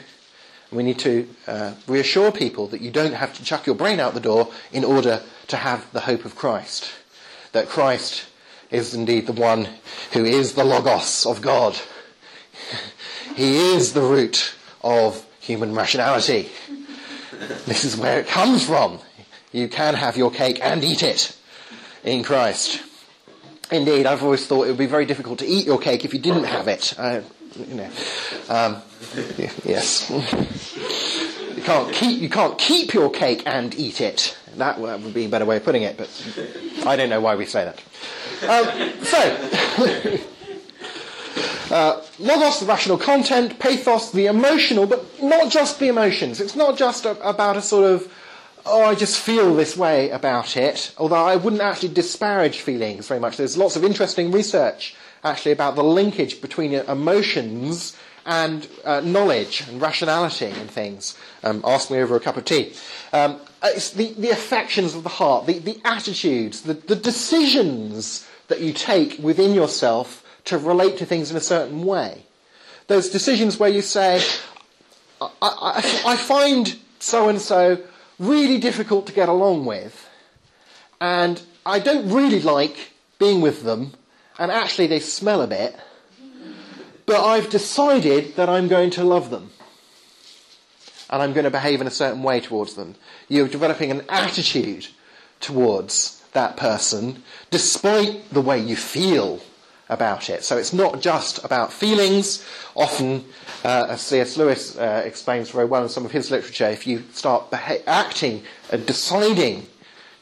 [0.71, 4.13] we need to uh, reassure people that you don't have to chuck your brain out
[4.13, 6.91] the door in order to have the hope of Christ.
[7.51, 8.25] That Christ
[8.71, 9.67] is indeed the one
[10.13, 11.79] who is the Logos of God.
[13.35, 16.49] He is the root of human rationality.
[17.67, 18.99] This is where it comes from.
[19.51, 21.37] You can have your cake and eat it
[22.03, 22.81] in Christ.
[23.69, 26.19] Indeed, I've always thought it would be very difficult to eat your cake if you
[26.19, 26.93] didn't have it.
[26.97, 27.21] Uh,
[27.67, 27.89] you know,
[28.49, 28.81] um,
[29.65, 30.09] yes.
[30.09, 34.37] You can't keep you can't keep your cake and eat it.
[34.55, 36.09] That would be a better way of putting it, but
[36.85, 37.83] I don't know why we say that.
[38.49, 40.19] Um, so.
[41.69, 46.41] Uh, logos, the rational content, pathos, the emotional, but not just the emotions.
[46.41, 48.11] It's not just a, about a sort of,
[48.65, 53.19] oh, I just feel this way about it, although I wouldn't actually disparage feelings very
[53.19, 53.37] much.
[53.37, 57.95] There's lots of interesting research actually about the linkage between emotions
[58.25, 61.17] and uh, knowledge and rationality and things.
[61.43, 62.73] Um, ask me over a cup of tea.
[63.13, 68.59] Um, it's the, the affections of the heart, the, the attitudes, the, the decisions that
[68.61, 72.23] you take within yourself to relate to things in a certain way.
[72.87, 74.21] Those decisions where you say,
[75.21, 77.83] I, I, I find so and so
[78.17, 80.09] really difficult to get along with,
[80.99, 83.93] and I don't really like being with them,
[84.39, 85.75] and actually they smell a bit,
[87.05, 89.51] but I've decided that I'm going to love them.
[91.09, 92.95] And I'm going to behave in a certain way towards them.
[93.29, 94.87] You're developing an attitude
[95.39, 99.41] towards that person, despite the way you feel
[99.89, 100.43] about it.
[100.43, 102.45] So it's not just about feelings.
[102.75, 103.25] Often,
[103.63, 104.37] uh, as C.S.
[104.37, 108.43] Lewis uh, explains very well in some of his literature, if you start beha- acting
[108.71, 109.67] and deciding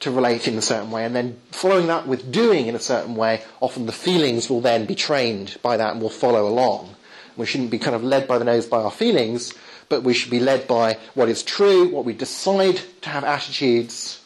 [0.01, 3.15] to relate in a certain way and then following that with doing in a certain
[3.15, 6.95] way, often the feelings will then be trained by that and will follow along.
[7.37, 9.53] We shouldn't be kind of led by the nose by our feelings,
[9.89, 14.21] but we should be led by what is true, what we decide to have attitudes,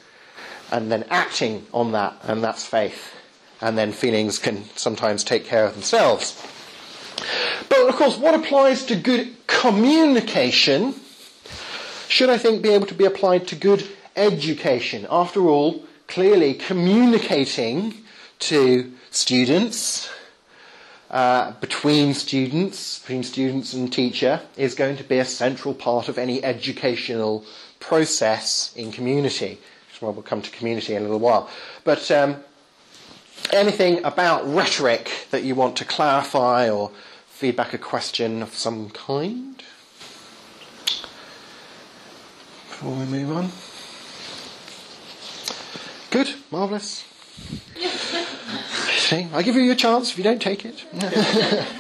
[0.71, 3.18] and then acting on that, and that's faith
[3.61, 6.41] and then feelings can sometimes take care of themselves.
[7.67, 10.95] But of course, what applies to good communication
[12.07, 15.05] should, I think, be able to be applied to good education.
[15.09, 17.93] After all, clearly communicating
[18.39, 20.09] to students,
[21.11, 26.17] uh, between students, between students and teacher, is going to be a central part of
[26.17, 27.45] any educational
[27.79, 29.59] process in community.
[30.01, 31.49] Well, we'll come to community in a little while.
[31.83, 32.37] But um,
[33.53, 36.91] anything about rhetoric that you want to clarify or
[37.27, 39.63] feedback a question of some kind?
[42.69, 43.49] Before we move on.
[46.11, 47.05] Good, marvellous.
[48.97, 50.85] See, I give you your chance if you don't take it.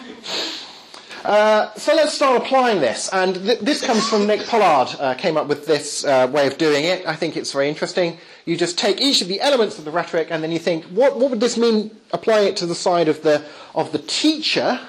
[1.29, 3.07] Uh, so let's start applying this.
[3.13, 6.57] And th- this comes from Nick Pollard, uh, came up with this uh, way of
[6.57, 7.05] doing it.
[7.05, 8.17] I think it's very interesting.
[8.45, 11.19] You just take each of the elements of the rhetoric and then you think, what,
[11.19, 14.79] what would this mean applying it to the side of the, of the teacher,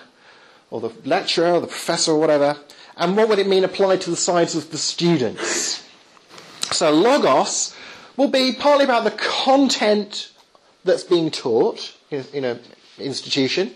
[0.70, 2.57] or the lecturer, or the professor, or whatever?
[2.97, 5.86] And what would it mean applied to the sides of the students?
[6.72, 7.76] So logos
[8.16, 10.32] will be partly about the content
[10.86, 12.61] that's being taught in, in an
[12.99, 13.74] institution.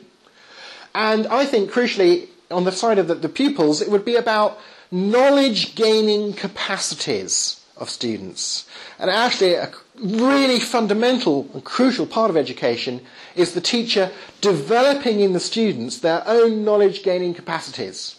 [0.94, 4.58] And I think, crucially, on the side of the, the pupils, it would be about
[4.90, 8.66] knowledge gaining capacities of students.
[8.98, 13.00] And actually, a really fundamental and crucial part of education
[13.34, 18.16] is the teacher developing in the students their own knowledge gaining capacities.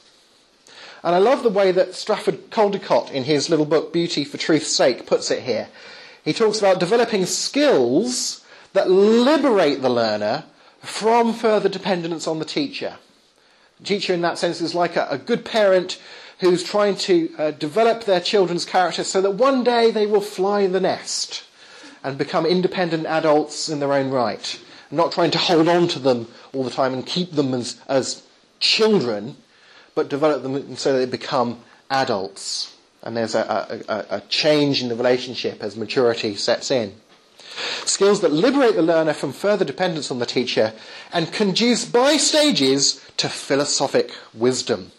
[1.03, 4.76] And I love the way that Stratford Caldecott, in his little book Beauty for Truth's
[4.76, 5.67] Sake, puts it here.
[6.23, 10.45] He talks about developing skills that liberate the learner
[10.82, 12.97] from further dependence on the teacher.
[13.84, 15.99] Teacher, in that sense, is like a, a good parent
[16.39, 20.67] who's trying to uh, develop their children's character so that one day they will fly
[20.67, 21.43] the nest
[22.03, 24.59] and become independent adults in their own right.
[24.91, 28.23] Not trying to hold on to them all the time and keep them as, as
[28.59, 29.38] children,
[29.95, 31.59] but develop them so that they become
[31.89, 32.76] adults.
[33.01, 36.93] And there's a, a, a change in the relationship as maturity sets in.
[37.86, 40.73] Skills that liberate the learner from further dependence on the teacher
[41.13, 44.91] and conduce by stages to philosophic wisdom.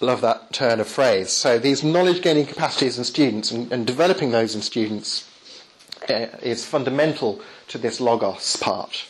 [0.00, 1.30] Love that turn of phrase.
[1.30, 5.28] So these knowledge gaining capacities in students and, and developing those in students
[6.08, 9.06] uh, is fundamental to this logos part.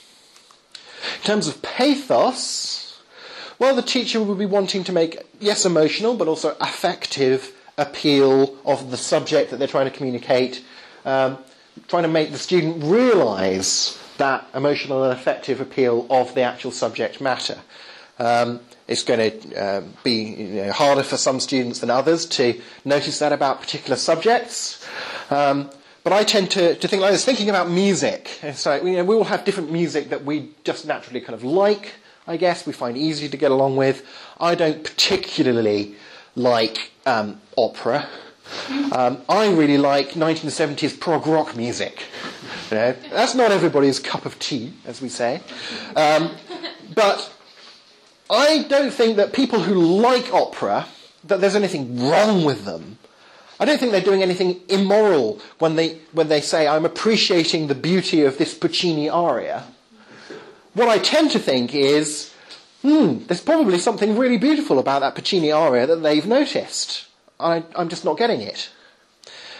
[1.18, 3.00] In terms of pathos,
[3.58, 8.90] well, the teacher will be wanting to make, yes, emotional, but also affective appeal of
[8.90, 10.64] the subject that they're trying to communicate,
[11.04, 11.38] um,
[11.86, 17.20] trying to make the student realize that emotional and affective appeal of the actual subject
[17.20, 17.58] matter.
[18.18, 22.60] Um, it's going to uh, be you know, harder for some students than others to
[22.84, 24.86] notice that about particular subjects.
[25.30, 25.70] Um,
[26.02, 28.30] but I tend to, to think like this, thinking about music.
[28.64, 31.94] Like, you know, we all have different music that we just naturally kind of like,
[32.26, 34.06] I guess, we find easy to get along with.
[34.40, 35.96] I don't particularly
[36.34, 38.08] like um, opera.
[38.92, 42.04] Um, I really like 1970s prog rock music.
[42.70, 45.42] You know, that's not everybody's cup of tea, as we say.
[45.94, 46.34] Um,
[46.94, 47.32] but
[48.30, 50.86] I don't think that people who like opera,
[51.24, 52.98] that there's anything wrong with them.
[53.60, 57.74] I don't think they're doing anything immoral when they, when they say, I'm appreciating the
[57.74, 59.64] beauty of this Puccini aria.
[60.74, 62.32] What I tend to think is,
[62.82, 67.06] hmm, there's probably something really beautiful about that Puccini aria that they've noticed.
[67.40, 68.70] I, I'm just not getting it.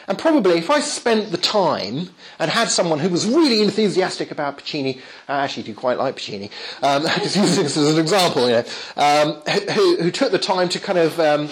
[0.09, 4.57] And probably if I spent the time and had someone who was really enthusiastic about
[4.57, 6.51] Puccini, I actually do quite like Puccini,
[6.83, 8.65] um, just using this as an example, you know,
[8.97, 9.35] um,
[9.73, 11.51] who, who, took the time to kind of um,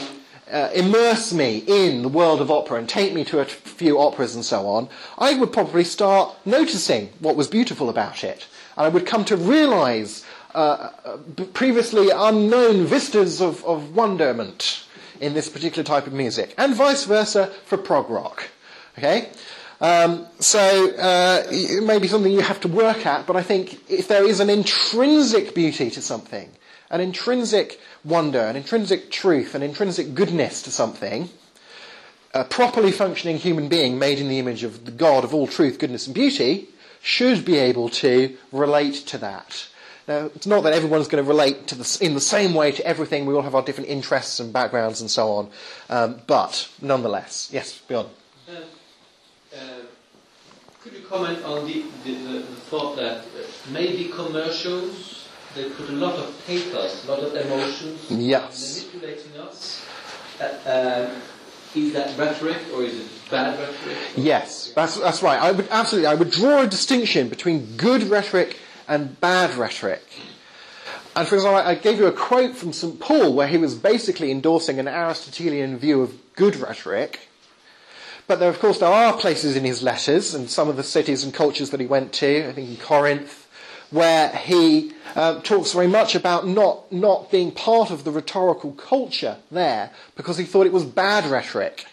[0.51, 4.35] uh, immerse me in the world of opera and take me to a few operas
[4.35, 4.89] and so on,
[5.19, 8.47] I would probably start noticing what was beautiful about it.
[8.79, 11.17] And I would come to realize uh, uh
[11.53, 14.86] previously unknown vistas of, of wonderment
[15.21, 18.49] in this particular type of music, and vice versa for prog rock.
[18.99, 19.29] Okay?
[19.81, 23.91] Um, so uh, it may be something you have to work at, but I think
[23.91, 26.51] if there is an intrinsic beauty to something,
[26.91, 31.29] an intrinsic wonder, an intrinsic truth, an intrinsic goodness to something,
[32.33, 35.79] a properly functioning human being made in the image of the God of all truth,
[35.79, 36.69] goodness, and beauty
[37.03, 39.69] should be able to relate to that.
[40.09, 42.87] Now, it's not that everyone's going to relate to the, in the same way to
[42.87, 43.27] everything.
[43.27, 45.51] We all have our different interests and backgrounds and so on.
[45.91, 48.09] Um, but nonetheless, yes, beyond.
[48.49, 48.53] Uh,
[49.57, 49.59] uh,
[50.81, 53.23] could you comment on the, the, the thought that uh,
[53.73, 58.87] maybe commercials they put a lot of pathos, a lot of emotions, yes.
[58.93, 59.85] manipulating us?
[60.41, 61.15] Uh, uh,
[61.75, 63.99] is that rhetoric or is it bad rhetoric?
[64.17, 65.41] Yes, that's, that's right.
[65.41, 66.07] I would absolutely.
[66.07, 68.59] I would draw a distinction between good rhetoric
[68.89, 70.05] and bad rhetoric.
[71.15, 73.01] And for example, I gave you a quote from St.
[73.01, 77.29] Paul where he was basically endorsing an Aristotelian view of good rhetoric.
[78.27, 81.25] But there, of course, there are places in his letters and some of the cities
[81.25, 83.47] and cultures that he went to, I think in Corinth,
[83.91, 89.37] where he uh, talks very much about not, not being part of the rhetorical culture
[89.51, 91.87] there because he thought it was bad rhetoric.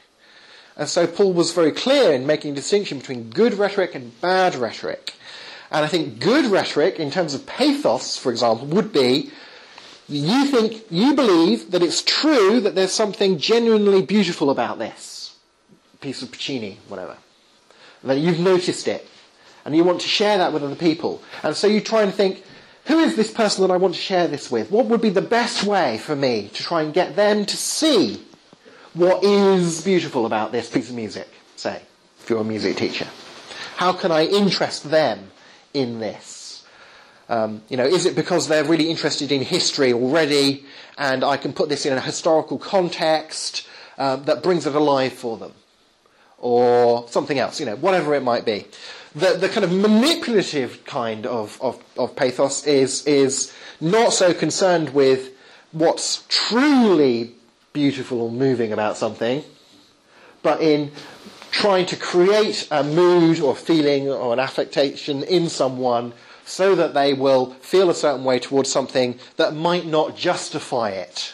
[0.75, 4.55] And so Paul was very clear in making a distinction between good rhetoric and bad
[4.55, 5.13] rhetoric.
[5.73, 9.31] And I think good rhetoric, in terms of pathos, for example, would be
[10.07, 15.35] you think, you believe that it's true that there's something genuinely beautiful about this
[15.99, 17.17] piece of Puccini, whatever.
[18.03, 19.07] That you've noticed it.
[19.65, 21.23] And you want to share that with other people.
[21.41, 22.43] And so you try and think,
[22.85, 24.69] who is this person that I want to share this with?
[24.69, 28.21] What would be the best way for me to try and get them to see
[28.93, 31.81] what is beautiful about this piece of music, say,
[32.19, 33.07] if you're a music teacher?
[33.77, 35.31] How can I interest them
[35.73, 36.43] in this?
[37.29, 40.65] Um, you know, is it because they're really interested in history already,
[40.97, 43.67] and I can put this in a historical context
[43.97, 45.53] um, that brings it alive for them,
[46.37, 47.59] or something else?
[47.59, 48.65] You know, whatever it might be.
[49.15, 54.89] The, the kind of manipulative kind of, of, of pathos is is not so concerned
[54.89, 55.31] with
[55.71, 57.31] what's truly
[57.73, 59.43] beautiful or moving about something,
[60.41, 60.91] but in
[61.53, 66.11] trying to create a mood or feeling or an affectation in someone
[66.45, 71.31] so that they will feel a certain way towards something that might not justify it.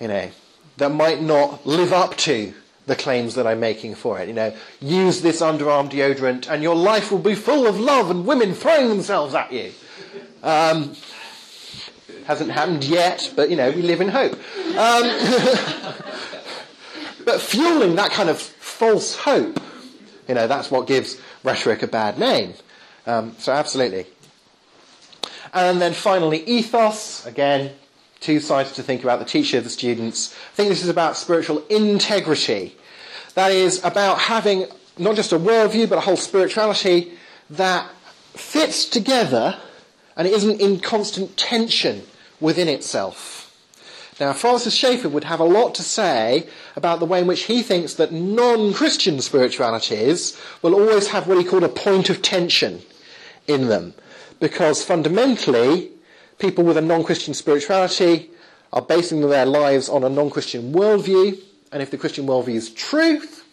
[0.00, 0.30] You know,
[0.78, 2.52] that might not live up to
[2.86, 4.26] the claims that I'm making for it.
[4.26, 8.26] You know, use this underarm deodorant and your life will be full of love and
[8.26, 9.72] women throwing themselves at you.
[10.42, 10.96] Um,
[12.24, 14.32] hasn't happened yet, but you know, we live in hope.
[14.32, 15.04] Um,
[17.24, 18.40] but fueling that kind of
[18.80, 19.60] false hope.
[20.26, 22.54] You know, that's what gives rhetoric a bad name.
[23.06, 24.06] Um, so absolutely.
[25.52, 27.26] And then finally, ethos.
[27.26, 27.72] Again,
[28.20, 30.34] two sides to think about the teacher, the students.
[30.52, 32.74] I think this is about spiritual integrity.
[33.34, 34.64] That is about having
[34.96, 37.12] not just a worldview, but a whole spirituality
[37.50, 37.86] that
[38.32, 39.58] fits together
[40.16, 42.04] and isn't in constant tension
[42.40, 43.39] within itself.
[44.20, 46.46] Now, Francis Schaeffer would have a lot to say
[46.76, 51.44] about the way in which he thinks that non-Christian spiritualities will always have what he
[51.44, 52.82] called a point of tension
[53.46, 53.94] in them.
[54.38, 55.88] Because fundamentally,
[56.38, 58.30] people with a non-Christian spirituality
[58.74, 61.40] are basing their lives on a non-Christian worldview,
[61.72, 63.46] and if the Christian worldview is truth,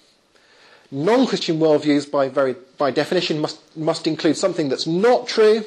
[0.92, 5.64] non-Christian worldviews by very by definition must must include something that's not true,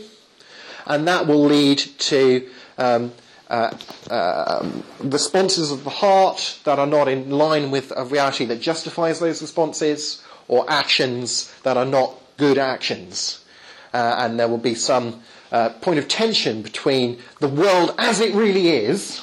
[0.87, 2.49] and that will lead to
[2.79, 3.13] um,
[3.51, 3.77] uh,
[4.09, 4.71] uh,
[5.01, 9.43] responses of the heart that are not in line with a reality that justifies those
[9.43, 13.45] responses, or actions that are not good actions.
[13.93, 15.21] Uh, and there will be some
[15.53, 19.21] uh, point of tension between the world as it really is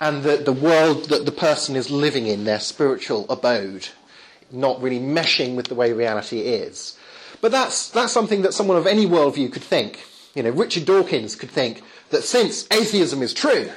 [0.00, 3.88] and the, the world that the person is living in, their spiritual abode,
[4.50, 6.96] not really meshing with the way reality is.
[7.40, 10.04] But that's, that's something that someone of any worldview could think.
[10.34, 13.70] You know, Richard Dawkins could think that since atheism is true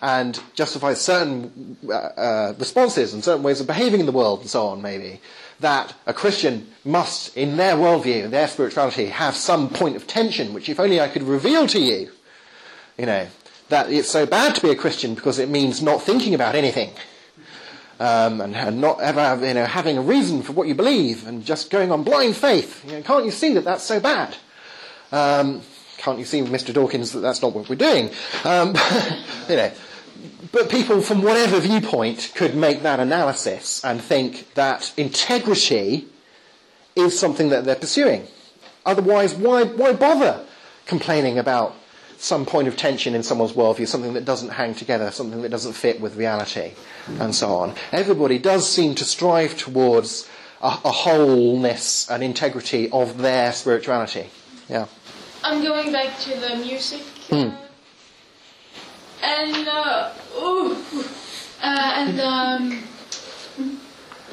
[0.00, 4.50] and justifies certain uh, uh, responses and certain ways of behaving in the world and
[4.50, 5.20] so on, maybe,
[5.60, 10.68] that a Christian must, in their worldview, their spirituality, have some point of tension, which
[10.68, 12.10] if only I could reveal to you,
[12.96, 13.26] you know,
[13.68, 16.90] that it's so bad to be a Christian because it means not thinking about anything.
[18.00, 21.44] Um, and, and, not ever, you know, having a reason for what you believe and
[21.44, 22.84] just going on blind faith.
[22.84, 24.36] You know, can't you see that that's so bad?
[25.12, 25.62] Um,
[25.98, 26.72] can't you see, Mr.
[26.72, 28.10] Dawkins, that that's not what we're doing?
[28.44, 28.68] Um,
[29.48, 29.72] you know,
[30.52, 36.06] but people from whatever viewpoint could make that analysis and think that integrity
[36.96, 38.26] is something that they're pursuing.
[38.86, 40.44] Otherwise, why, why bother
[40.86, 41.74] complaining about
[42.16, 45.74] some point of tension in someone's worldview, something that doesn't hang together, something that doesn't
[45.74, 46.72] fit with reality,
[47.20, 47.74] and so on.
[47.92, 50.28] Everybody does seem to strive towards
[50.60, 54.30] a, a wholeness and integrity of their spirituality.
[54.68, 54.86] Yeah.
[55.48, 57.00] I'm going back to the music.
[57.32, 57.50] Uh,
[59.22, 60.76] and, uh, ooh,
[61.62, 62.82] uh, and, um,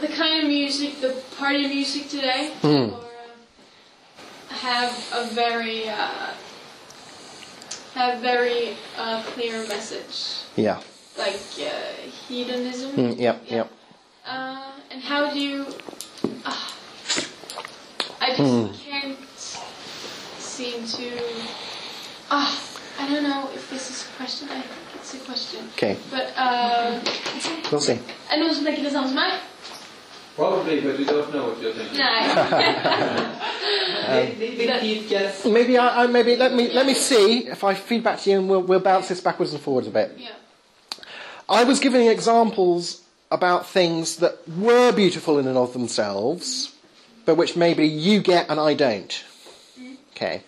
[0.01, 6.34] the kind of music, the party music today, or, uh, have a very, uh,
[7.93, 10.82] have very uh, clear message, Yeah.
[11.18, 12.91] like uh, hedonism.
[12.91, 13.72] Mm, yep, yep.
[14.28, 15.66] Uh, and how do you?
[16.43, 16.72] Uh,
[18.20, 19.18] I just can't
[20.56, 21.08] seem to.
[22.30, 22.51] Ah,
[22.99, 24.47] I don't know if this is a question.
[24.49, 25.60] I think it's a question.
[25.76, 26.99] Okay, But uh,
[27.72, 27.99] we'll see.
[28.30, 29.32] är det någon som tänker detsamma som mig?
[30.36, 31.97] Probably, but we don't know what you're thinking.
[31.97, 32.30] Nej.
[34.10, 34.68] Maybe
[35.45, 38.39] Maybe I, I maybe let me let me see if I feed back to you
[38.39, 40.12] and we'll, we'll bounce this backwards and forwards a bit.
[40.18, 40.30] yeah.
[41.47, 43.01] I was giving examples
[43.32, 46.74] about things that were beautiful in and of themselves,
[47.26, 49.24] but which maybe you get and I don't.
[50.16, 50.43] Okay.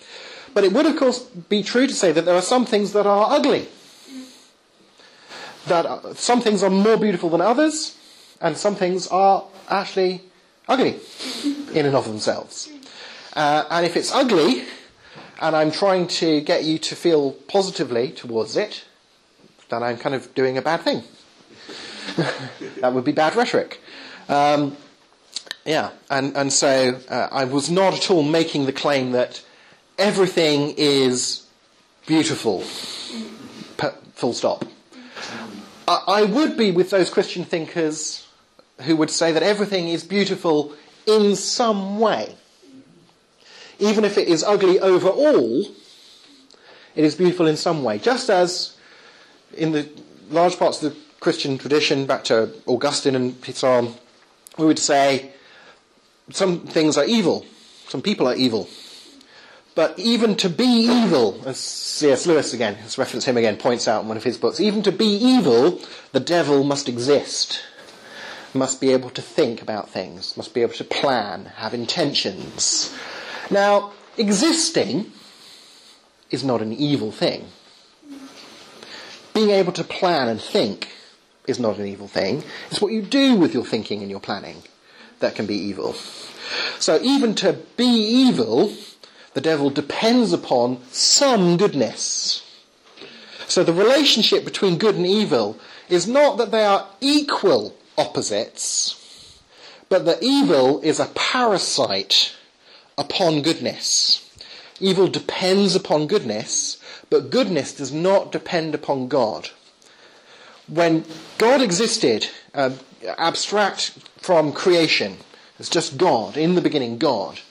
[0.54, 3.06] But it would, of course, be true to say that there are some things that
[3.06, 3.68] are ugly.
[5.68, 7.98] That uh, some things are more beautiful than others,
[8.42, 10.22] and some things are actually
[10.68, 11.00] ugly
[11.74, 12.70] in and of themselves.
[13.34, 14.64] Uh, and if it's ugly,
[15.42, 18.86] and I'm trying to get you to feel positively towards it,
[19.70, 21.04] then I'm kind of doing a bad thing.
[22.82, 23.82] that would be bad rhetoric.
[24.30, 24.78] Um,
[25.66, 29.44] yeah, and, and so uh, I was not at all making the claim that
[29.98, 31.48] everything is
[32.06, 34.66] beautiful, full stop.
[35.88, 38.28] I, would be with those Christian thinkers
[38.82, 40.74] who would say that everything is beautiful
[41.06, 42.36] in some way.
[43.80, 45.62] Even if it is ugly overall,
[46.96, 48.00] it is beautiful in some way.
[48.00, 48.76] Just as
[49.56, 49.88] in the
[50.30, 53.94] large parts of the Christian tradition, back to Augustine and on,
[54.58, 55.32] we would say
[56.32, 57.46] some things are evil,
[57.88, 58.68] some people are evil.
[59.78, 62.26] But even to be evil, as C.S.
[62.26, 64.92] Lewis again, let's reference him again, points out in one of his books, even to
[64.92, 65.80] be evil,
[66.14, 67.64] the devil must exist,
[68.56, 72.92] must be able to think about things, must be able to plan, have intentions.
[73.52, 75.12] Now, existing
[76.32, 77.46] is not an evil thing.
[79.36, 80.92] Being able to plan and think
[81.48, 82.44] is not an evil thing.
[82.72, 84.64] It's what you do with your thinking and your planning
[85.20, 85.94] that can be evil.
[86.80, 88.74] So even to be evil,
[89.38, 92.42] the devil depends upon some goodness.
[93.48, 95.60] So the relationship between good and evil
[95.90, 99.40] is not that they are equal opposites,
[99.90, 102.36] but that evil is a parasite
[102.98, 104.28] upon goodness.
[104.80, 106.82] Evil depends upon goodness,
[107.12, 109.52] but goodness does not depend upon God.
[110.66, 111.06] When
[111.38, 112.72] God existed, uh,
[113.20, 115.18] abstract from creation,
[115.60, 117.42] as just God, in the beginning, God,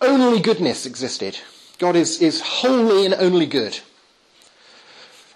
[0.00, 1.38] only goodness existed.
[1.78, 3.80] God is, is wholly and only good.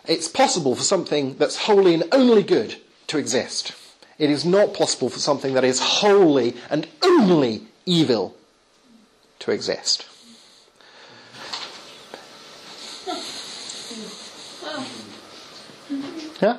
[0.07, 3.73] It's possible for something that's wholly and only good to exist.
[4.19, 8.37] It is not possible for something that is wholly and only evil
[9.41, 10.07] to exist.
[16.41, 16.59] Yeah?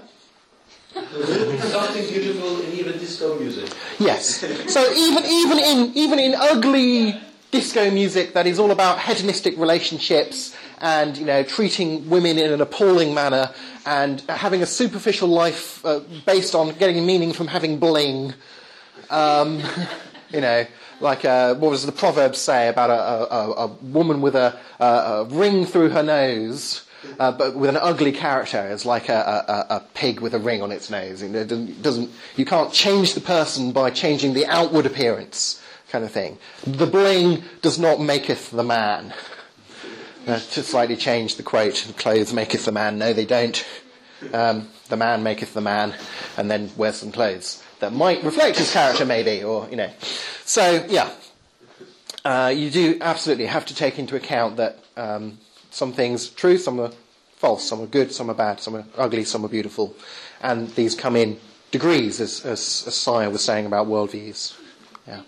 [0.94, 3.70] Something beautiful in even disco music.
[4.00, 4.40] Yes.
[4.72, 7.20] So even even in even in ugly
[7.56, 12.60] disco music that is all about hedonistic relationships and you know treating women in an
[12.60, 13.50] appalling manner
[13.86, 18.34] and having a superficial life uh, based on getting meaning from having bling.
[19.10, 19.62] Um,
[20.34, 20.66] you know,
[21.00, 25.26] like uh, what does the proverb say about a, a, a woman with a, a,
[25.30, 26.82] ring through her nose?
[27.20, 30.90] Uh, but with an ugly character it's like a, pig with a ring on its
[30.90, 31.22] nose.
[31.22, 35.62] You, know, it doesn't, doesn't, you can't change the person by changing the outward appearance,
[35.90, 36.38] kind of thing.
[36.66, 39.14] The bling does not maketh the man.
[40.28, 42.98] Uh, to slightly change the quote, the clothes maketh the man.
[42.98, 43.64] No, they don't.
[44.34, 45.94] Um, the man maketh the man,
[46.38, 49.92] and then wears some clothes that might reflect his character, maybe, or you know.
[50.44, 51.12] So yeah,
[52.24, 55.38] uh, you do absolutely have to take into account that um,
[55.70, 56.92] some things are true, some are
[57.36, 59.96] false, some are good, some are bad, some are ugly, some are beautiful.
[60.42, 61.40] And these come in
[61.72, 64.58] degrees, as, as, as Sire was saying about worldviews.
[65.08, 65.22] Yeah.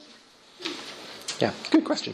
[1.40, 2.14] Yeah, good question.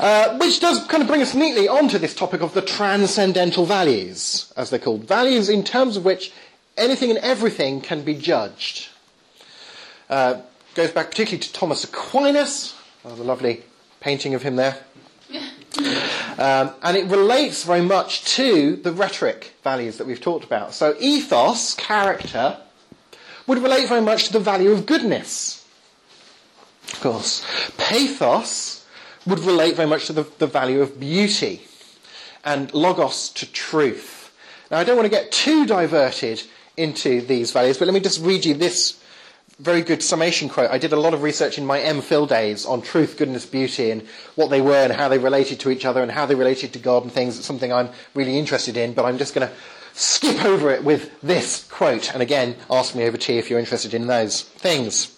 [0.00, 4.50] Uh, which does kind of bring us neatly onto this topic of the transcendental values,
[4.56, 5.04] as they're called.
[5.04, 6.32] Values in terms of which
[6.78, 8.88] anything and everything can be judged.
[10.08, 10.40] Uh,
[10.74, 12.74] goes back particularly to Thomas Aquinas.
[13.04, 13.62] The lovely
[14.00, 14.78] painting of him there.
[16.38, 20.72] Um, and it relates very much to the rhetoric values that we've talked about.
[20.72, 22.56] So, ethos, character,
[23.50, 25.66] would relate very much to the value of goodness.
[26.92, 27.44] Of course.
[27.76, 28.86] Pathos
[29.26, 31.62] would relate very much to the, the value of beauty.
[32.44, 34.32] And logos to truth.
[34.70, 36.44] Now, I don't want to get too diverted
[36.76, 39.02] into these values, but let me just read you this
[39.58, 40.70] very good summation quote.
[40.70, 44.02] I did a lot of research in my MPhil days on truth, goodness, beauty, and
[44.36, 46.78] what they were and how they related to each other and how they related to
[46.78, 47.36] God and things.
[47.36, 49.52] It's something I'm really interested in, but I'm just going to
[49.94, 52.12] skip over it with this quote.
[52.12, 55.16] And again, ask me over tea if you're interested in those things.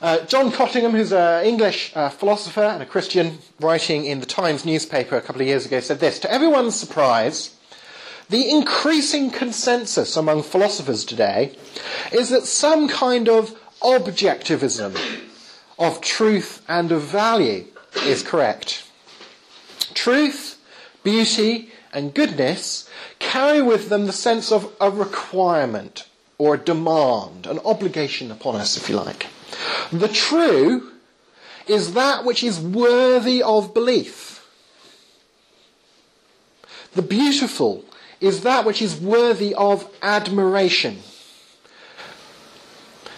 [0.00, 4.64] Uh, John Cottingham, who's an English uh, philosopher and a Christian, writing in the Times
[4.64, 7.54] newspaper a couple of years ago, said this To everyone's surprise,
[8.28, 11.56] the increasing consensus among philosophers today
[12.12, 14.98] is that some kind of objectivism
[15.78, 17.66] of truth and of value
[18.04, 18.88] is correct.
[19.94, 20.58] Truth,
[21.04, 22.88] beauty, and goodness
[23.22, 26.06] carry with them the sense of a requirement
[26.36, 29.28] or a demand, an obligation upon us, if you like.
[29.92, 30.90] The true
[31.66, 34.44] is that which is worthy of belief.
[36.94, 37.84] The beautiful
[38.20, 40.98] is that which is worthy of admiration.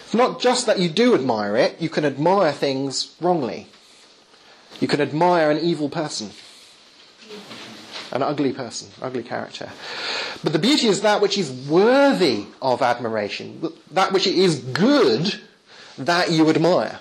[0.05, 3.67] It's not just that you do admire it, you can admire things wrongly.
[4.79, 6.31] You can admire an evil person,
[8.11, 9.69] an ugly person, ugly character.
[10.43, 15.39] But the beauty is that which is worthy of admiration, that which is good
[15.97, 16.99] that you admire.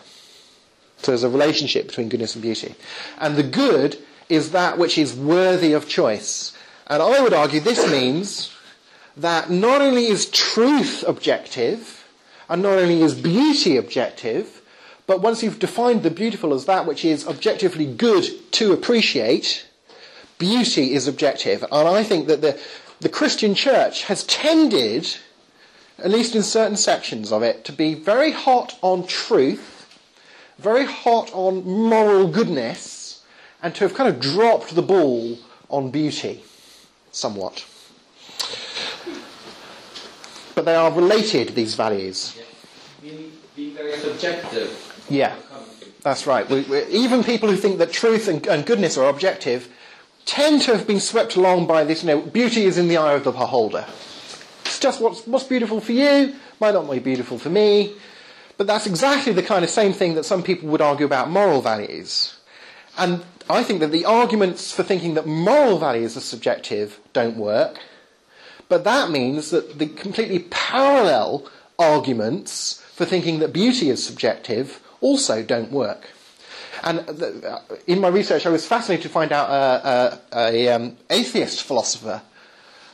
[0.98, 2.74] So there's a relationship between goodness and beauty.
[3.18, 3.98] And the good
[4.28, 6.56] is that which is worthy of choice.
[6.86, 8.50] And I would argue this means
[9.16, 12.06] that not only is truth objective,
[12.48, 14.62] and not only is beauty objective,
[15.06, 19.66] but once you've defined the beautiful as that which is objectively good to appreciate,
[20.44, 21.62] beauty is objective.
[21.72, 22.60] And I think that the,
[23.00, 25.16] the Christian church has tended,
[25.98, 29.88] at least in certain sections of it, to be very hot on truth,
[30.58, 33.22] very hot on moral goodness,
[33.62, 35.38] and to have kind of dropped the ball
[35.70, 36.44] on beauty
[37.10, 37.64] somewhat.
[40.54, 42.38] But they are related, these values.
[43.00, 45.06] Being, being very subjective.
[45.08, 45.34] Yeah,
[46.02, 46.48] that's right.
[46.50, 49.68] We, we, even people who think that truth and, and, goodness are objective
[50.24, 53.12] tend to have been swept along by this, you know, beauty is in the eye
[53.12, 53.86] of the beholder.
[54.64, 57.94] It's just what's, what's beautiful for you might not be beautiful for me.
[58.56, 61.60] But that's exactly the kind of same thing that some people would argue about moral
[61.60, 62.36] values.
[62.96, 67.80] And I think that the arguments for thinking that moral values are subjective don't work.
[68.68, 75.42] But that means that the completely parallel arguments for thinking that beauty is subjective also
[75.42, 76.10] don't work.
[76.84, 77.00] And
[77.44, 81.62] uh, in my research, I was fascinated to find out uh, uh, a um, atheist
[81.62, 82.20] philosopher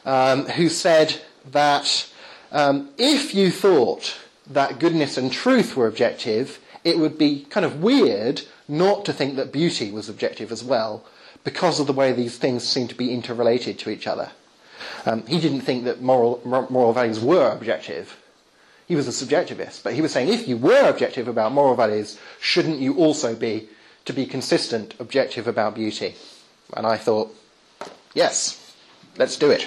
[0.04, 1.20] um, who said
[1.50, 2.08] that
[2.52, 4.16] um, if you thought
[4.48, 9.34] that goodness and truth were objective, it would be kind of weird not to think
[9.36, 11.04] that beauty was objective as well,
[11.42, 14.30] because of the way these things seem to be interrelated to each other.
[15.04, 18.16] Um, he didn't think that moral, moral values were objective.
[18.86, 22.18] He was a subjectivist, but he was saying if you were objective about moral values,
[22.40, 23.68] shouldn't you also be,
[24.10, 26.16] to be consistent, objective about beauty?
[26.76, 27.34] And I thought,
[28.12, 28.74] yes,
[29.16, 29.64] let's do it.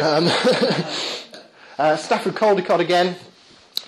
[0.00, 0.26] Um,
[1.78, 3.16] uh, Stratford Caldecott again,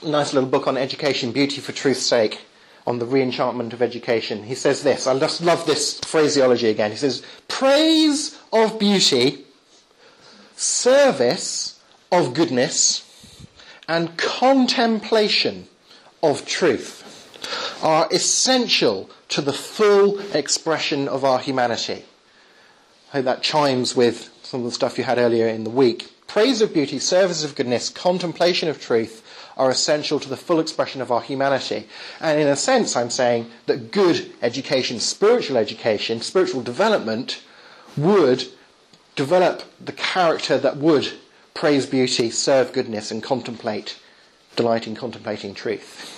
[0.05, 2.41] nice little book on education, beauty for truth's sake
[2.85, 4.43] on the reenchantment of education.
[4.43, 6.91] He says this, I just love this phraseology again.
[6.91, 9.45] He says, praise of beauty,
[10.57, 11.81] service
[12.11, 13.03] of goodness,
[13.89, 15.69] and contemplation
[16.23, 17.06] of truth
[17.87, 22.05] are essential to the full expression of our humanity.
[23.13, 26.13] I hope that chimes with some of the stuff you had earlier in the week.
[26.27, 29.23] Praise of beauty, service of goodness, contemplation of truth
[29.57, 31.87] are essential to the full expression of our humanity.
[32.21, 37.41] And in a sense, I'm saying that good education, spiritual education, spiritual development
[37.97, 38.47] would
[39.15, 41.13] develop the character that would
[41.55, 43.97] praise beauty, serve goodness, and contemplate,
[44.57, 46.16] delight in contemplating truth.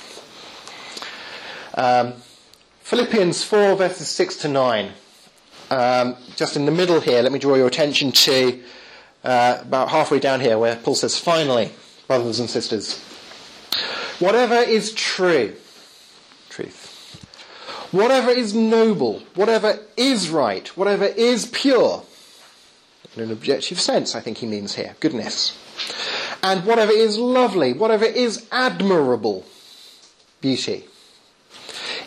[1.78, 2.14] Um,
[2.80, 4.90] Philippians 4, verses 6 to 9.
[5.70, 8.60] Um, just in the middle here, let me draw your attention to
[9.22, 11.70] uh, about halfway down here where Paul says, Finally,
[12.08, 12.98] brothers and sisters,
[14.18, 15.54] Whatever is true,
[16.48, 16.86] truth.
[17.92, 22.02] Whatever is noble, whatever is right, whatever is pure,
[23.14, 25.56] in an objective sense, I think he means here, goodness.
[26.42, 29.46] And whatever is lovely, whatever is admirable,
[30.40, 30.84] beauty.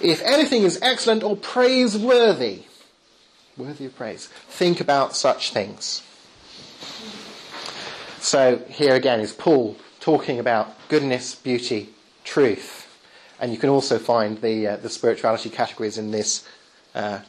[0.03, 2.63] If anything is excellent or praiseworthy,
[3.57, 6.01] worthy of praise, think about such things.
[8.19, 11.89] So here again is Paul talking about goodness, beauty,
[12.23, 12.87] truth.
[13.39, 16.47] And you can also find the, uh, the spirituality categories in this
[16.93, 17.19] uh,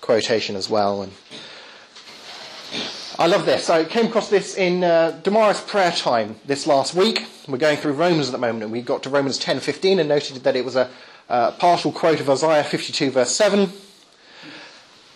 [0.00, 1.02] quotation as well.
[1.02, 1.12] And
[3.18, 3.68] I love this.
[3.68, 7.26] I came across this in uh, Damaris prayer time this last week.
[7.48, 10.36] We're going through Romans at the moment, and we got to Romans 10:15 and noted
[10.44, 10.88] that it was a
[11.28, 13.70] partial quote of Isaiah 52 verse 7.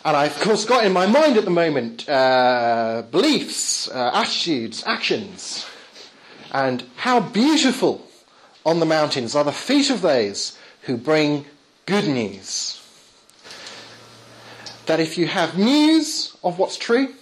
[0.05, 4.83] And I, of course, got in my mind at the moment uh, beliefs, uh, attitudes,
[4.85, 5.65] actions,
[6.51, 8.07] and how beautiful
[8.67, 11.47] on the mountains are the feet of those who bring
[11.87, 12.81] good news.
[14.87, 17.15] That if you have news of what's true,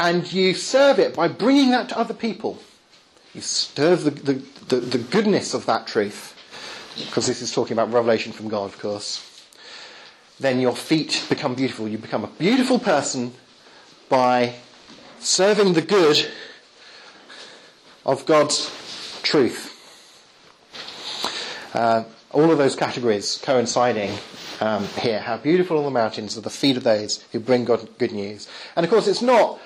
[0.00, 2.62] and you serve it by bringing that to other people,
[3.34, 4.32] you serve the, the,
[4.68, 6.35] the, the goodness of that truth,
[6.96, 9.22] because this is talking about revelation from God, of course,
[10.40, 11.88] then your feet become beautiful.
[11.88, 13.32] You become a beautiful person
[14.08, 14.54] by
[15.18, 16.30] serving the good
[18.04, 18.70] of God's
[19.22, 19.72] truth.
[21.74, 24.16] Uh, all of those categories coinciding
[24.60, 25.20] um, here.
[25.20, 28.48] How beautiful are the mountains are the feet of those who bring God good news.
[28.76, 29.58] And of course, it's not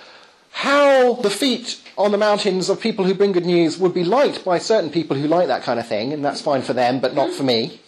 [0.61, 4.45] how the feet on the mountains of people who bring good news would be liked
[4.45, 7.15] by certain people who like that kind of thing, and that's fine for them, but
[7.15, 7.81] not for me.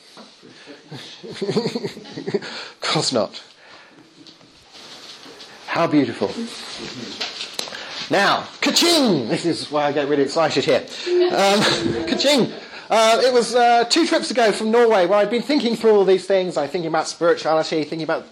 [1.42, 3.42] of course not.
[5.66, 6.28] How beautiful.
[8.10, 9.28] Now, ka-ching!
[9.28, 10.80] This is why I get really excited here.
[11.26, 12.50] Um, ka-ching!
[12.88, 16.06] Uh, it was uh, two trips ago from Norway where I'd been thinking through all
[16.06, 16.56] these things.
[16.56, 18.26] I was thinking about spirituality, thinking about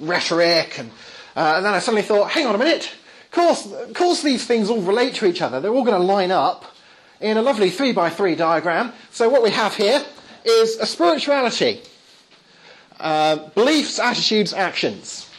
[0.00, 0.90] rhetoric, and,
[1.36, 2.92] uh, and then I suddenly thought, hang on a minute.
[3.32, 5.58] Of course, of course these things all relate to each other.
[5.58, 6.66] They're all going to line up
[7.18, 8.92] in a lovely three by three diagram.
[9.10, 10.04] So what we have here
[10.44, 11.80] is a spirituality.
[13.00, 15.30] Uh, beliefs, attitudes, actions.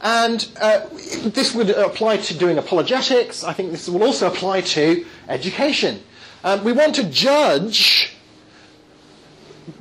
[0.00, 0.86] And uh,
[1.24, 3.44] this would apply to doing apologetics.
[3.44, 6.02] I think this will also apply to education.
[6.42, 8.16] Um, we want to judge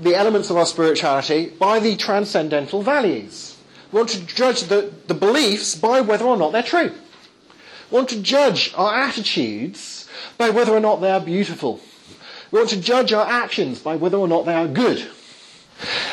[0.01, 3.54] the elements of our spirituality by the transcendental values.
[3.95, 6.91] Want to judge the, the beliefs by whether or not they're true.
[7.89, 11.79] We want to judge our attitudes by whether or not they are beautiful.
[12.51, 15.07] We want to judge our actions by whether or not they are good.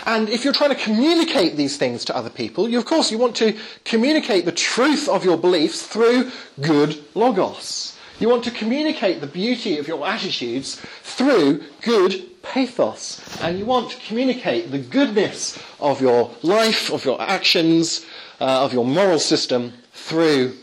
[0.07, 3.19] And if you're trying to communicate these things to other people, you, of course, you
[3.19, 6.31] want to communicate the truth of your beliefs through
[6.61, 7.99] good logos.
[8.21, 13.21] You want to communicate the beauty of your attitudes through good pathos.
[13.43, 18.05] And you want to communicate the goodness of your life, of your actions,
[18.41, 20.57] uh, of your moral system through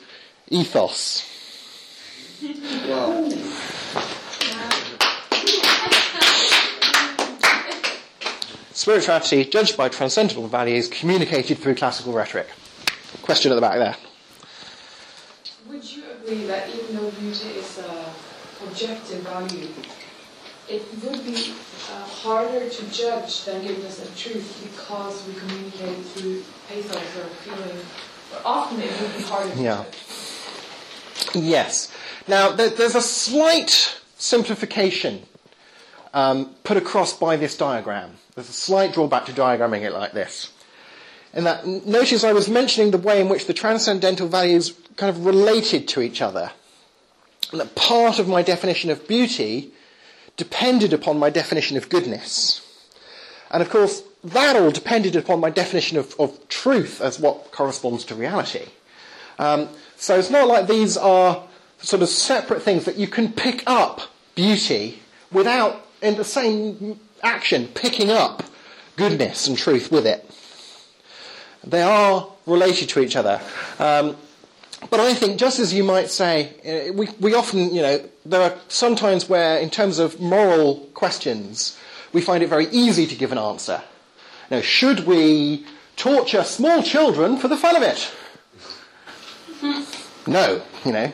[0.50, 1.26] ethos.
[2.88, 3.30] Wow.
[8.80, 12.48] spirituality judged by transcendental values communicated through classical rhetoric.
[13.24, 13.96] Question at the back there.
[15.68, 18.06] Would you agree that even though beauty is an
[18.66, 19.68] objective value,
[20.70, 21.54] it would be
[21.92, 27.26] uh, harder to judge than giving us a truth because we communicate through pathos or
[27.44, 27.80] feeling?
[28.32, 29.84] But often it would be harder to Yeah.
[29.84, 31.36] judge.
[31.36, 31.92] Yes.
[32.28, 35.24] Now, there, there's a slight simplification
[36.14, 38.12] um, put across by this diagram.
[38.36, 40.52] There's a slight drawback to diagramming it like this.
[41.34, 45.26] In that, notice I was mentioning the way in which the transcendental values kind of
[45.26, 46.52] related to each other.
[47.52, 49.72] And that part of my definition of beauty
[50.40, 52.66] depended upon my definition of goodness.
[53.52, 58.06] And of course, that all depended upon my definition of, of truth as what corresponds
[58.06, 58.66] to reality.
[59.38, 61.44] Um, so it's not like these are
[61.82, 64.02] sort of separate things that you can pick up
[64.34, 65.00] beauty
[65.32, 68.44] without, in the same action, picking up
[68.96, 70.26] goodness and truth with it.
[71.66, 73.42] They are related to each other.
[73.78, 74.16] Um,
[74.90, 78.42] but I think, just as you might say, uh, we, we often, you know, there
[78.42, 81.78] are sometimes where, in terms of moral questions,
[82.14, 83.82] we find it very easy to give an answer.
[84.50, 85.66] Now, should we
[85.96, 88.12] torture small children for the fun of it?
[90.28, 91.12] No, you know.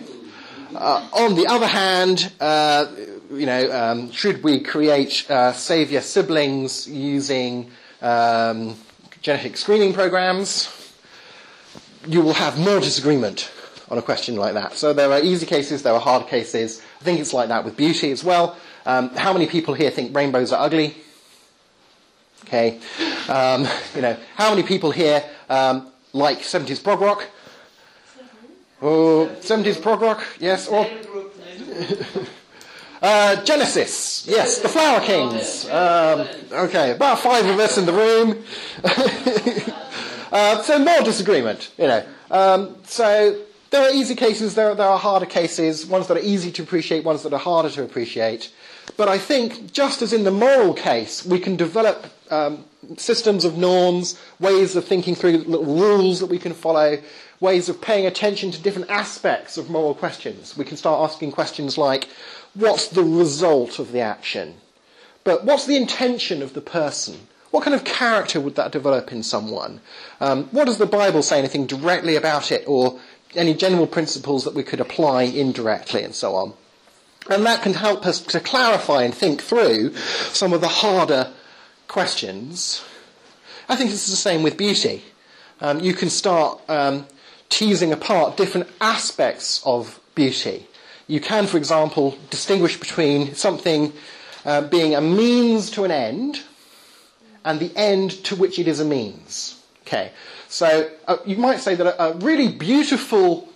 [0.73, 2.87] Uh, on the other hand, uh,
[3.31, 8.75] you know, um, should we create uh, saviour siblings using um,
[9.21, 10.69] genetic screening programs?
[12.05, 13.49] You will have more disagreement
[13.89, 14.75] on a question like that.
[14.75, 16.81] So there are easy cases, there are hard cases.
[17.01, 18.57] I think it's like that with beauty as well.
[18.85, 20.95] Um, how many people here think rainbows are ugly?
[22.43, 22.79] Okay.
[23.27, 27.25] Um, you know, how many people here um, like 70s prog rock?
[28.81, 30.67] Oh, 70s prog rock, yes.
[30.67, 30.85] Or
[33.01, 35.67] uh, Genesis, yes, the Flower Kings.
[35.69, 38.43] Um, okay, about five of us in the room.
[40.31, 42.05] uh, so more disagreement, you know.
[42.29, 43.39] Um, so
[43.71, 46.63] there are easy cases, there are, there are harder cases, ones that are easy to
[46.63, 48.51] appreciate, ones that are harder to appreciate.
[48.97, 52.65] But I think, just as in the moral case, we can develop um,
[52.97, 56.99] systems of norms, ways of thinking through little rules that we can follow,
[57.39, 60.55] ways of paying attention to different aspects of moral questions.
[60.57, 62.07] We can start asking questions like,
[62.53, 64.55] what's the result of the action?
[65.23, 67.27] But what's the intention of the person?
[67.51, 69.79] What kind of character would that develop in someone?
[70.19, 72.99] Um, what does the Bible say anything directly about it, or
[73.37, 76.53] any general principles that we could apply indirectly, and so on?
[77.29, 81.31] And that can help us to clarify and think through some of the harder
[81.87, 82.83] questions.
[83.67, 85.03] I think it's the same with beauty.
[85.59, 87.07] Um, you can start um,
[87.49, 90.67] teasing apart different aspects of beauty.
[91.07, 93.93] You can, for example, distinguish between something
[94.43, 96.43] uh, being a means to an end
[97.43, 99.61] and the end to which it is a means.
[99.87, 100.11] Okay,
[100.49, 103.47] so uh, you might say that a, a really beautiful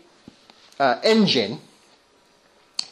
[0.79, 1.59] uh, engine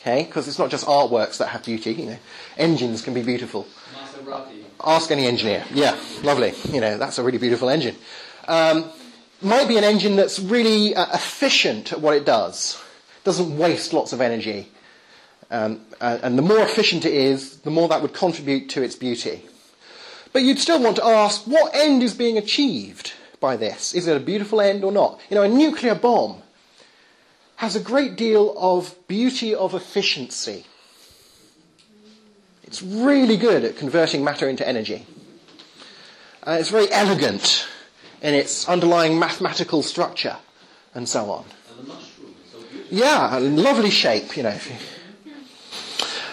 [0.08, 0.24] okay?
[0.24, 1.94] Because it's not just artworks that have beauty.
[1.94, 2.18] You know,
[2.58, 3.68] engines can be beautiful.
[3.94, 4.64] Maserati.
[4.84, 5.66] Ask any engineer.
[5.74, 6.54] Yeah, lovely.
[6.72, 7.96] You know, that's a really beautiful engine.
[8.48, 8.90] Um,
[9.42, 12.82] might be an engine that's really uh, efficient at what it does.
[13.24, 14.72] Doesn't waste lots of energy.
[15.49, 18.95] Um, uh, and the more efficient it is, the more that would contribute to its
[18.95, 19.44] beauty.
[20.34, 23.93] But you'd still want to ask, what end is being achieved by this?
[23.93, 25.19] Is it a beautiful end or not?
[25.30, 26.41] You know, a nuclear bomb
[27.57, 30.65] has a great deal of beauty of efficiency.
[32.64, 35.05] It's really good at converting matter into energy.
[36.45, 37.68] Uh, it's very elegant
[38.22, 40.38] in its underlying mathematical structure
[40.93, 41.45] and so on.
[41.77, 42.35] And mushroom.
[42.51, 42.59] So.
[42.89, 44.57] Yeah, lovely shape, you know.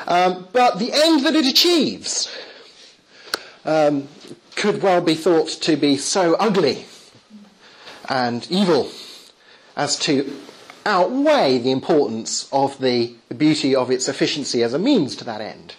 [0.06, 2.30] Um, but the end that it achieves
[3.64, 4.08] um,
[4.56, 6.84] could well be thought to be so ugly
[8.08, 8.90] and evil
[9.76, 10.40] as to
[10.86, 15.74] outweigh the importance of the beauty of its efficiency as a means to that end.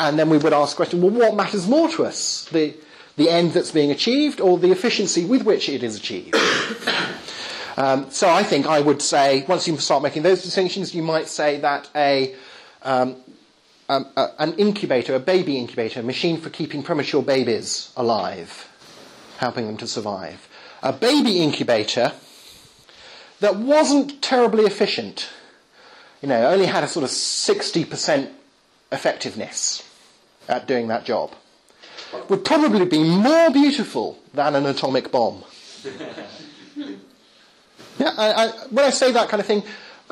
[0.00, 2.46] And then we would ask the question, well, what matters more to us?
[2.50, 2.74] The,
[3.16, 6.36] the end that's being achieved or the efficiency with which it is achieved?
[7.76, 11.26] Um, so I think I would say, once you start making those distinctions, you might
[11.26, 12.32] say that a,
[12.82, 13.16] um,
[13.88, 18.68] um, a, an incubator, a baby incubator, a machine for keeping premature babies alive,
[19.38, 20.48] helping them to survive.
[20.84, 22.12] A baby incubator
[23.40, 25.30] that wasn't terribly efficient,
[26.22, 28.30] you know, only had a sort of 60%
[28.92, 29.82] effectiveness
[30.46, 31.32] at doing that job,
[32.28, 35.42] would probably be more beautiful than an atomic bomb.
[37.96, 39.62] Yeah, I, I, when I say that kind of thing,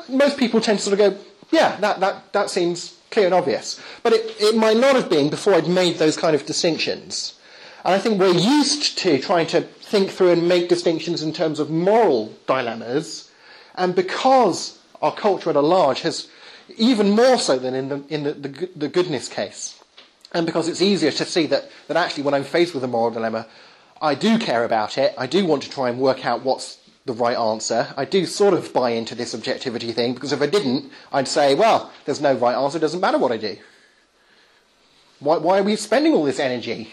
[0.07, 1.17] most people tend to sort of go,
[1.51, 3.79] yeah, that, that, that seems clear and obvious.
[4.03, 7.37] But it, it might not have been before I'd made those kind of distinctions.
[7.83, 11.59] And I think we're used to trying to think through and make distinctions in terms
[11.59, 13.29] of moral dilemmas.
[13.75, 16.27] And because our culture at a large has,
[16.77, 19.79] even more so than in the, in the, the, the goodness case,
[20.33, 23.11] and because it's easier to see that, that actually when I'm faced with a moral
[23.11, 23.45] dilemma,
[24.01, 27.13] I do care about it, I do want to try and work out what's the
[27.13, 27.93] right answer.
[27.95, 31.53] I do sort of buy into this objectivity thing because if I didn't, I'd say,
[31.53, 33.57] well, there's no right answer, it doesn't matter what I do.
[35.19, 36.89] Why, why are we spending all this energy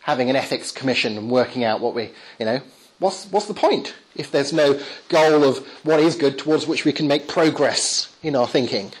[0.00, 2.60] having an ethics commission and working out what we, you know,
[2.98, 6.92] what's, what's the point if there's no goal of what is good towards which we
[6.92, 8.92] can make progress in our thinking?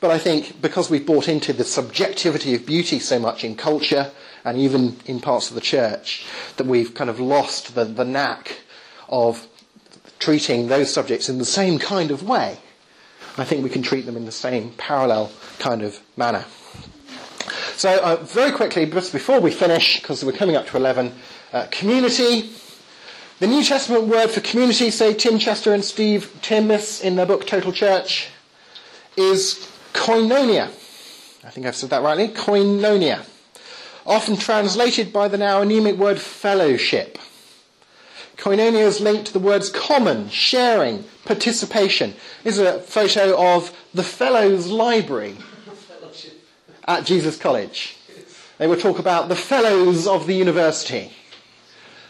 [0.00, 4.10] But I think because we've bought into the subjectivity of beauty so much in culture
[4.44, 6.26] and even in parts of the church,
[6.56, 8.60] that we've kind of lost the, the knack
[9.08, 9.46] of
[10.18, 12.58] treating those subjects in the same kind of way.
[13.36, 16.44] I think we can treat them in the same parallel kind of manner.
[17.80, 21.14] So, uh, very quickly, just before we finish, because we're coming up to 11,
[21.54, 22.50] uh, community.
[23.38, 27.46] The New Testament word for community, say Tim Chester and Steve Timmis in their book
[27.46, 28.28] Total Church,
[29.16, 30.64] is koinonia.
[31.42, 32.28] I think I've said that rightly.
[32.28, 33.24] Koinonia.
[34.04, 37.16] Often translated by the now anemic word fellowship.
[38.36, 42.12] Koinonia is linked to the words common, sharing, participation.
[42.44, 45.38] This is a photo of the Fellows Library
[46.86, 47.96] at Jesus College.
[48.58, 51.12] They will talk about the fellows of the university.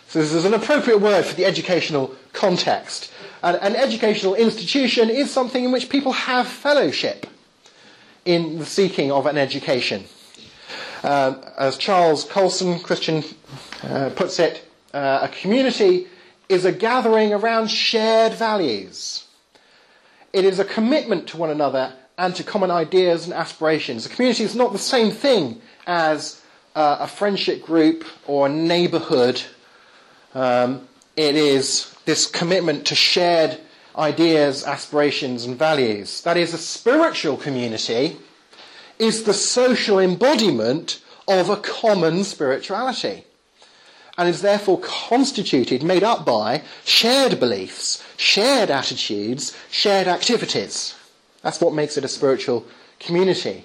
[0.08, 3.12] So this is an appropriate word for the educational context.
[3.42, 7.26] And an educational institution is something in which people have fellowship
[8.24, 10.04] in the seeking of an education.
[11.02, 13.24] Um, as Charles Colson, Christian,
[13.82, 16.08] uh, puts it, uh, a community
[16.48, 19.24] is a gathering around shared values.
[20.32, 24.04] It is a commitment to one another and to common ideas and aspirations.
[24.04, 26.42] A community is not the same thing as
[26.76, 29.42] uh, a friendship group or a neighbourhood.
[30.34, 30.86] Um,
[31.16, 33.58] it is this commitment to shared
[33.96, 36.20] ideas, aspirations, and values.
[36.20, 38.18] That is, a spiritual community
[38.98, 43.24] is the social embodiment of a common spirituality
[44.18, 50.94] and is therefore constituted, made up by shared beliefs, shared attitudes, shared activities.
[51.42, 52.66] That's what makes it a spiritual
[52.98, 53.64] community.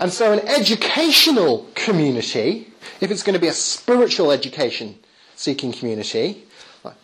[0.00, 4.98] And so, an educational community, if it's going to be a spiritual education
[5.36, 6.44] seeking community,
[6.82, 6.94] like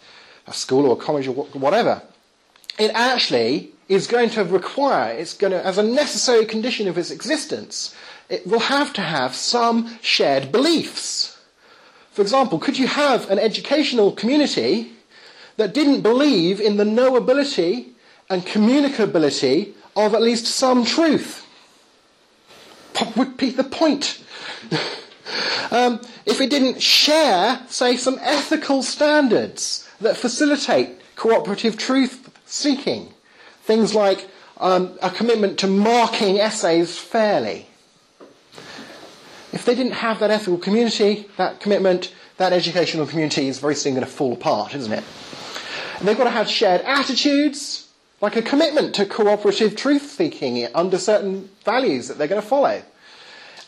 [0.46, 2.02] a school or a college or whatever,
[2.78, 7.10] it actually is going to require, it's going to, as a necessary condition of its
[7.10, 7.94] existence,
[8.28, 11.38] it will have to have some shared beliefs.
[12.10, 14.92] For example, could you have an educational community
[15.56, 17.90] that didn't believe in the knowability
[18.30, 21.46] and communicability of at least some truth.
[23.16, 24.22] Would be the point.
[25.70, 33.12] um, if it didn't share, say, some ethical standards that facilitate cooperative truth seeking,
[33.62, 34.28] things like
[34.58, 37.66] um, a commitment to marking essays fairly.
[39.52, 43.94] If they didn't have that ethical community, that commitment, that educational community is very soon
[43.94, 45.04] going to fall apart, isn't it?
[45.98, 47.79] And they've got to have shared attitudes,
[48.20, 52.82] like a commitment to cooperative truth seeking under certain values that they're going to follow.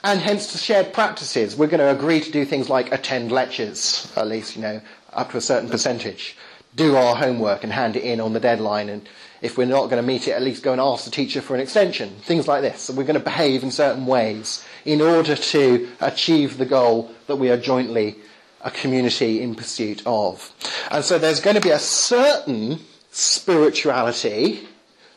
[0.04, 1.56] And hence to shared practices.
[1.56, 4.80] We're going to agree to do things like attend lectures, at least, you know,
[5.12, 6.36] up to a certain percentage.
[6.74, 8.88] Do our homework and hand it in on the deadline.
[8.88, 9.08] And
[9.42, 11.54] if we're not going to meet it, at least go and ask the teacher for
[11.54, 12.10] an extension.
[12.22, 12.82] Things like this.
[12.82, 17.36] So we're going to behave in certain ways in order to achieve the goal that
[17.36, 18.16] we are jointly
[18.60, 20.52] a community in pursuit of.
[20.90, 22.80] And so there's going to be a certain
[23.12, 24.66] spirituality,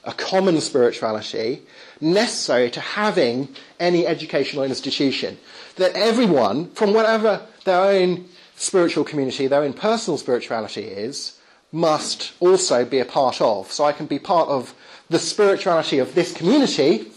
[0.04, 1.62] a common spirituality,
[2.00, 3.48] necessary to having
[3.80, 5.38] any educational institution.
[5.78, 11.40] That everyone, from whatever their own spiritual community, their own personal spirituality is,
[11.72, 13.72] must also be a part of.
[13.72, 14.74] So I can be part of
[15.10, 17.12] the spirituality of this community,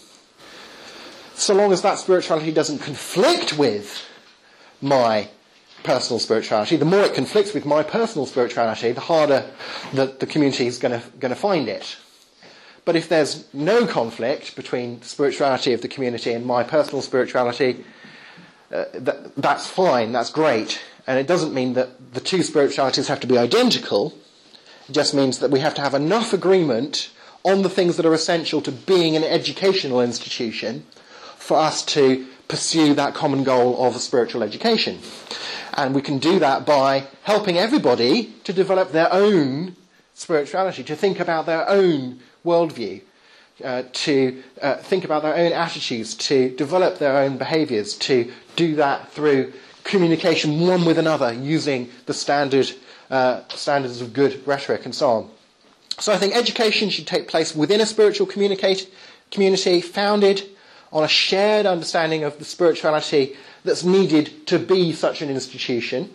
[1.35, 4.05] so long as that spirituality doesn't conflict with
[4.81, 5.29] my
[5.85, 9.49] personal spirituality, the more it conflicts with my personal spirituality, the harder
[9.95, 11.97] that the community is going to find it.
[12.85, 17.85] But if there's no conflict between the spirituality of the community and my personal spirituality,
[18.73, 20.81] uh, that, that's fine, that's great.
[21.07, 24.15] And it doesn't mean that the two spiritualities have to be identical.
[24.89, 27.11] It just means that we have to have enough agreement
[27.45, 30.85] on the things that are essential to being an educational institution
[31.37, 34.99] for us to pursue that common goal of spiritual education.
[35.79, 39.77] And we can do that by helping everybody to develop their own
[40.13, 43.03] spirituality, to think about their own worldview,
[43.63, 48.75] uh, to uh, think about their own attitudes, to develop their own behaviours, to do
[48.75, 49.53] that through
[49.85, 52.73] communication one with another using the standard
[53.09, 55.31] uh, standards of good rhetoric and so on.
[56.01, 60.43] So I think education should take place within a spiritual community founded
[60.93, 63.37] on a shared understanding of the spirituality
[63.69, 66.11] that's needed to be such an institution,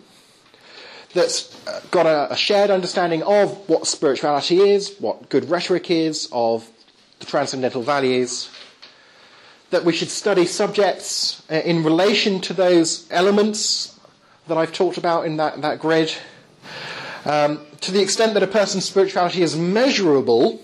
[1.14, 1.54] that's
[1.90, 6.68] got a, a shared understanding of what spirituality is, what good rhetoric is, of
[7.20, 8.50] the transcendental values,
[9.70, 13.98] that we should study subjects uh, in relation to those elements
[14.48, 16.12] that I've talked about in that, that grid.
[17.24, 20.60] Um, to the extent that a person's spirituality is measurable,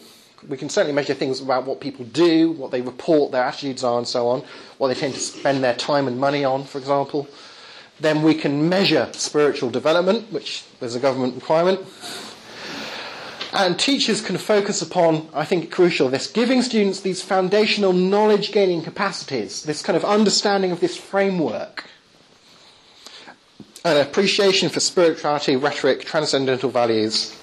[0.48, 3.98] we can certainly measure things about what people do, what they report, their attitudes are,
[3.98, 4.42] and so on,
[4.78, 7.28] what they tend to spend their time and money on, for example.
[7.98, 11.80] Then we can measure spiritual development, which there's a government requirement.
[13.52, 18.82] And teachers can focus upon, I think, crucial, this giving students these foundational knowledge gaining
[18.82, 21.84] capacities, this kind of understanding of this framework,
[23.84, 27.36] an appreciation for spirituality, rhetoric, transcendental values,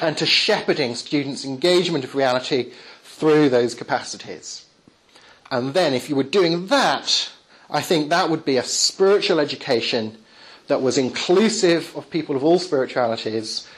[0.00, 2.72] and to shepherding students' engagement of reality
[3.02, 4.66] through those capacities.
[5.50, 7.30] And then, if you were doing that,
[7.70, 10.18] I think that would be a spiritual education
[10.66, 13.68] that was inclusive of people of all spiritualities,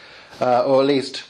[0.40, 1.24] uh, or at least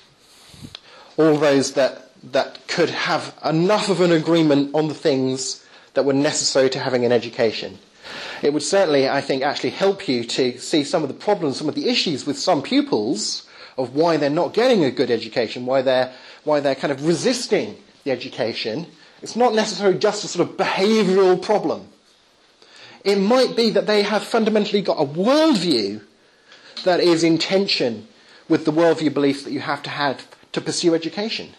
[1.16, 5.64] all those that, that could have enough of an agreement on the things
[5.94, 7.78] that were necessary to having an education.
[8.40, 11.68] It would certainly, I think, actually help you to see some of the problems, some
[11.68, 13.47] of the issues with some pupils
[13.78, 16.12] of why they're not getting a good education, why they're,
[16.44, 18.86] why they're kind of resisting the education.
[19.22, 21.88] It's not necessarily just a sort of behavioural problem.
[23.04, 26.02] It might be that they have fundamentally got a worldview
[26.84, 28.08] that is in tension
[28.48, 31.50] with the worldview beliefs that you have to have to pursue education.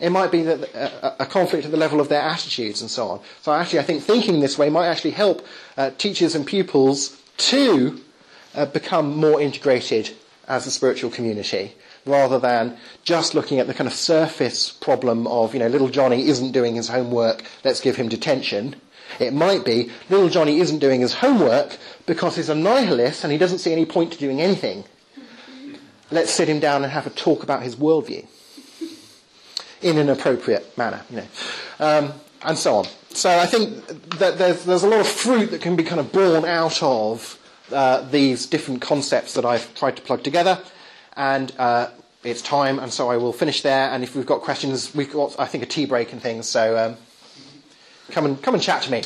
[0.00, 3.08] It might be that a, a, conflict at the level of their attitudes and so
[3.08, 3.20] on.
[3.42, 5.46] So actually, I think thinking this way might actually help
[5.76, 8.00] uh, teachers and pupils to
[8.54, 10.10] uh, become more integrated
[10.48, 11.72] as a spiritual community,
[12.04, 16.28] rather than just looking at the kind of surface problem of, you know, little Johnny
[16.28, 18.76] isn't doing his homework, let's give him detention.
[19.20, 23.38] It might be little Johnny isn't doing his homework because he's a nihilist and he
[23.38, 24.84] doesn't see any point to doing anything.
[26.10, 28.26] Let's sit him down and have a talk about his worldview
[29.80, 31.26] in an appropriate manner, you know,
[31.80, 32.12] um,
[32.42, 32.86] and so on.
[33.10, 33.86] So I think
[34.18, 37.38] that there's, there's a lot of fruit that can be kind of born out of
[37.72, 40.62] uh, these different concepts that I've tried to plug together,
[41.16, 41.88] and uh,
[42.24, 43.90] it's time, and so I will finish there.
[43.90, 46.76] And if we've got questions, we've got I think a tea break and things, so
[46.76, 46.96] um,
[48.10, 49.00] come and come and chat to me.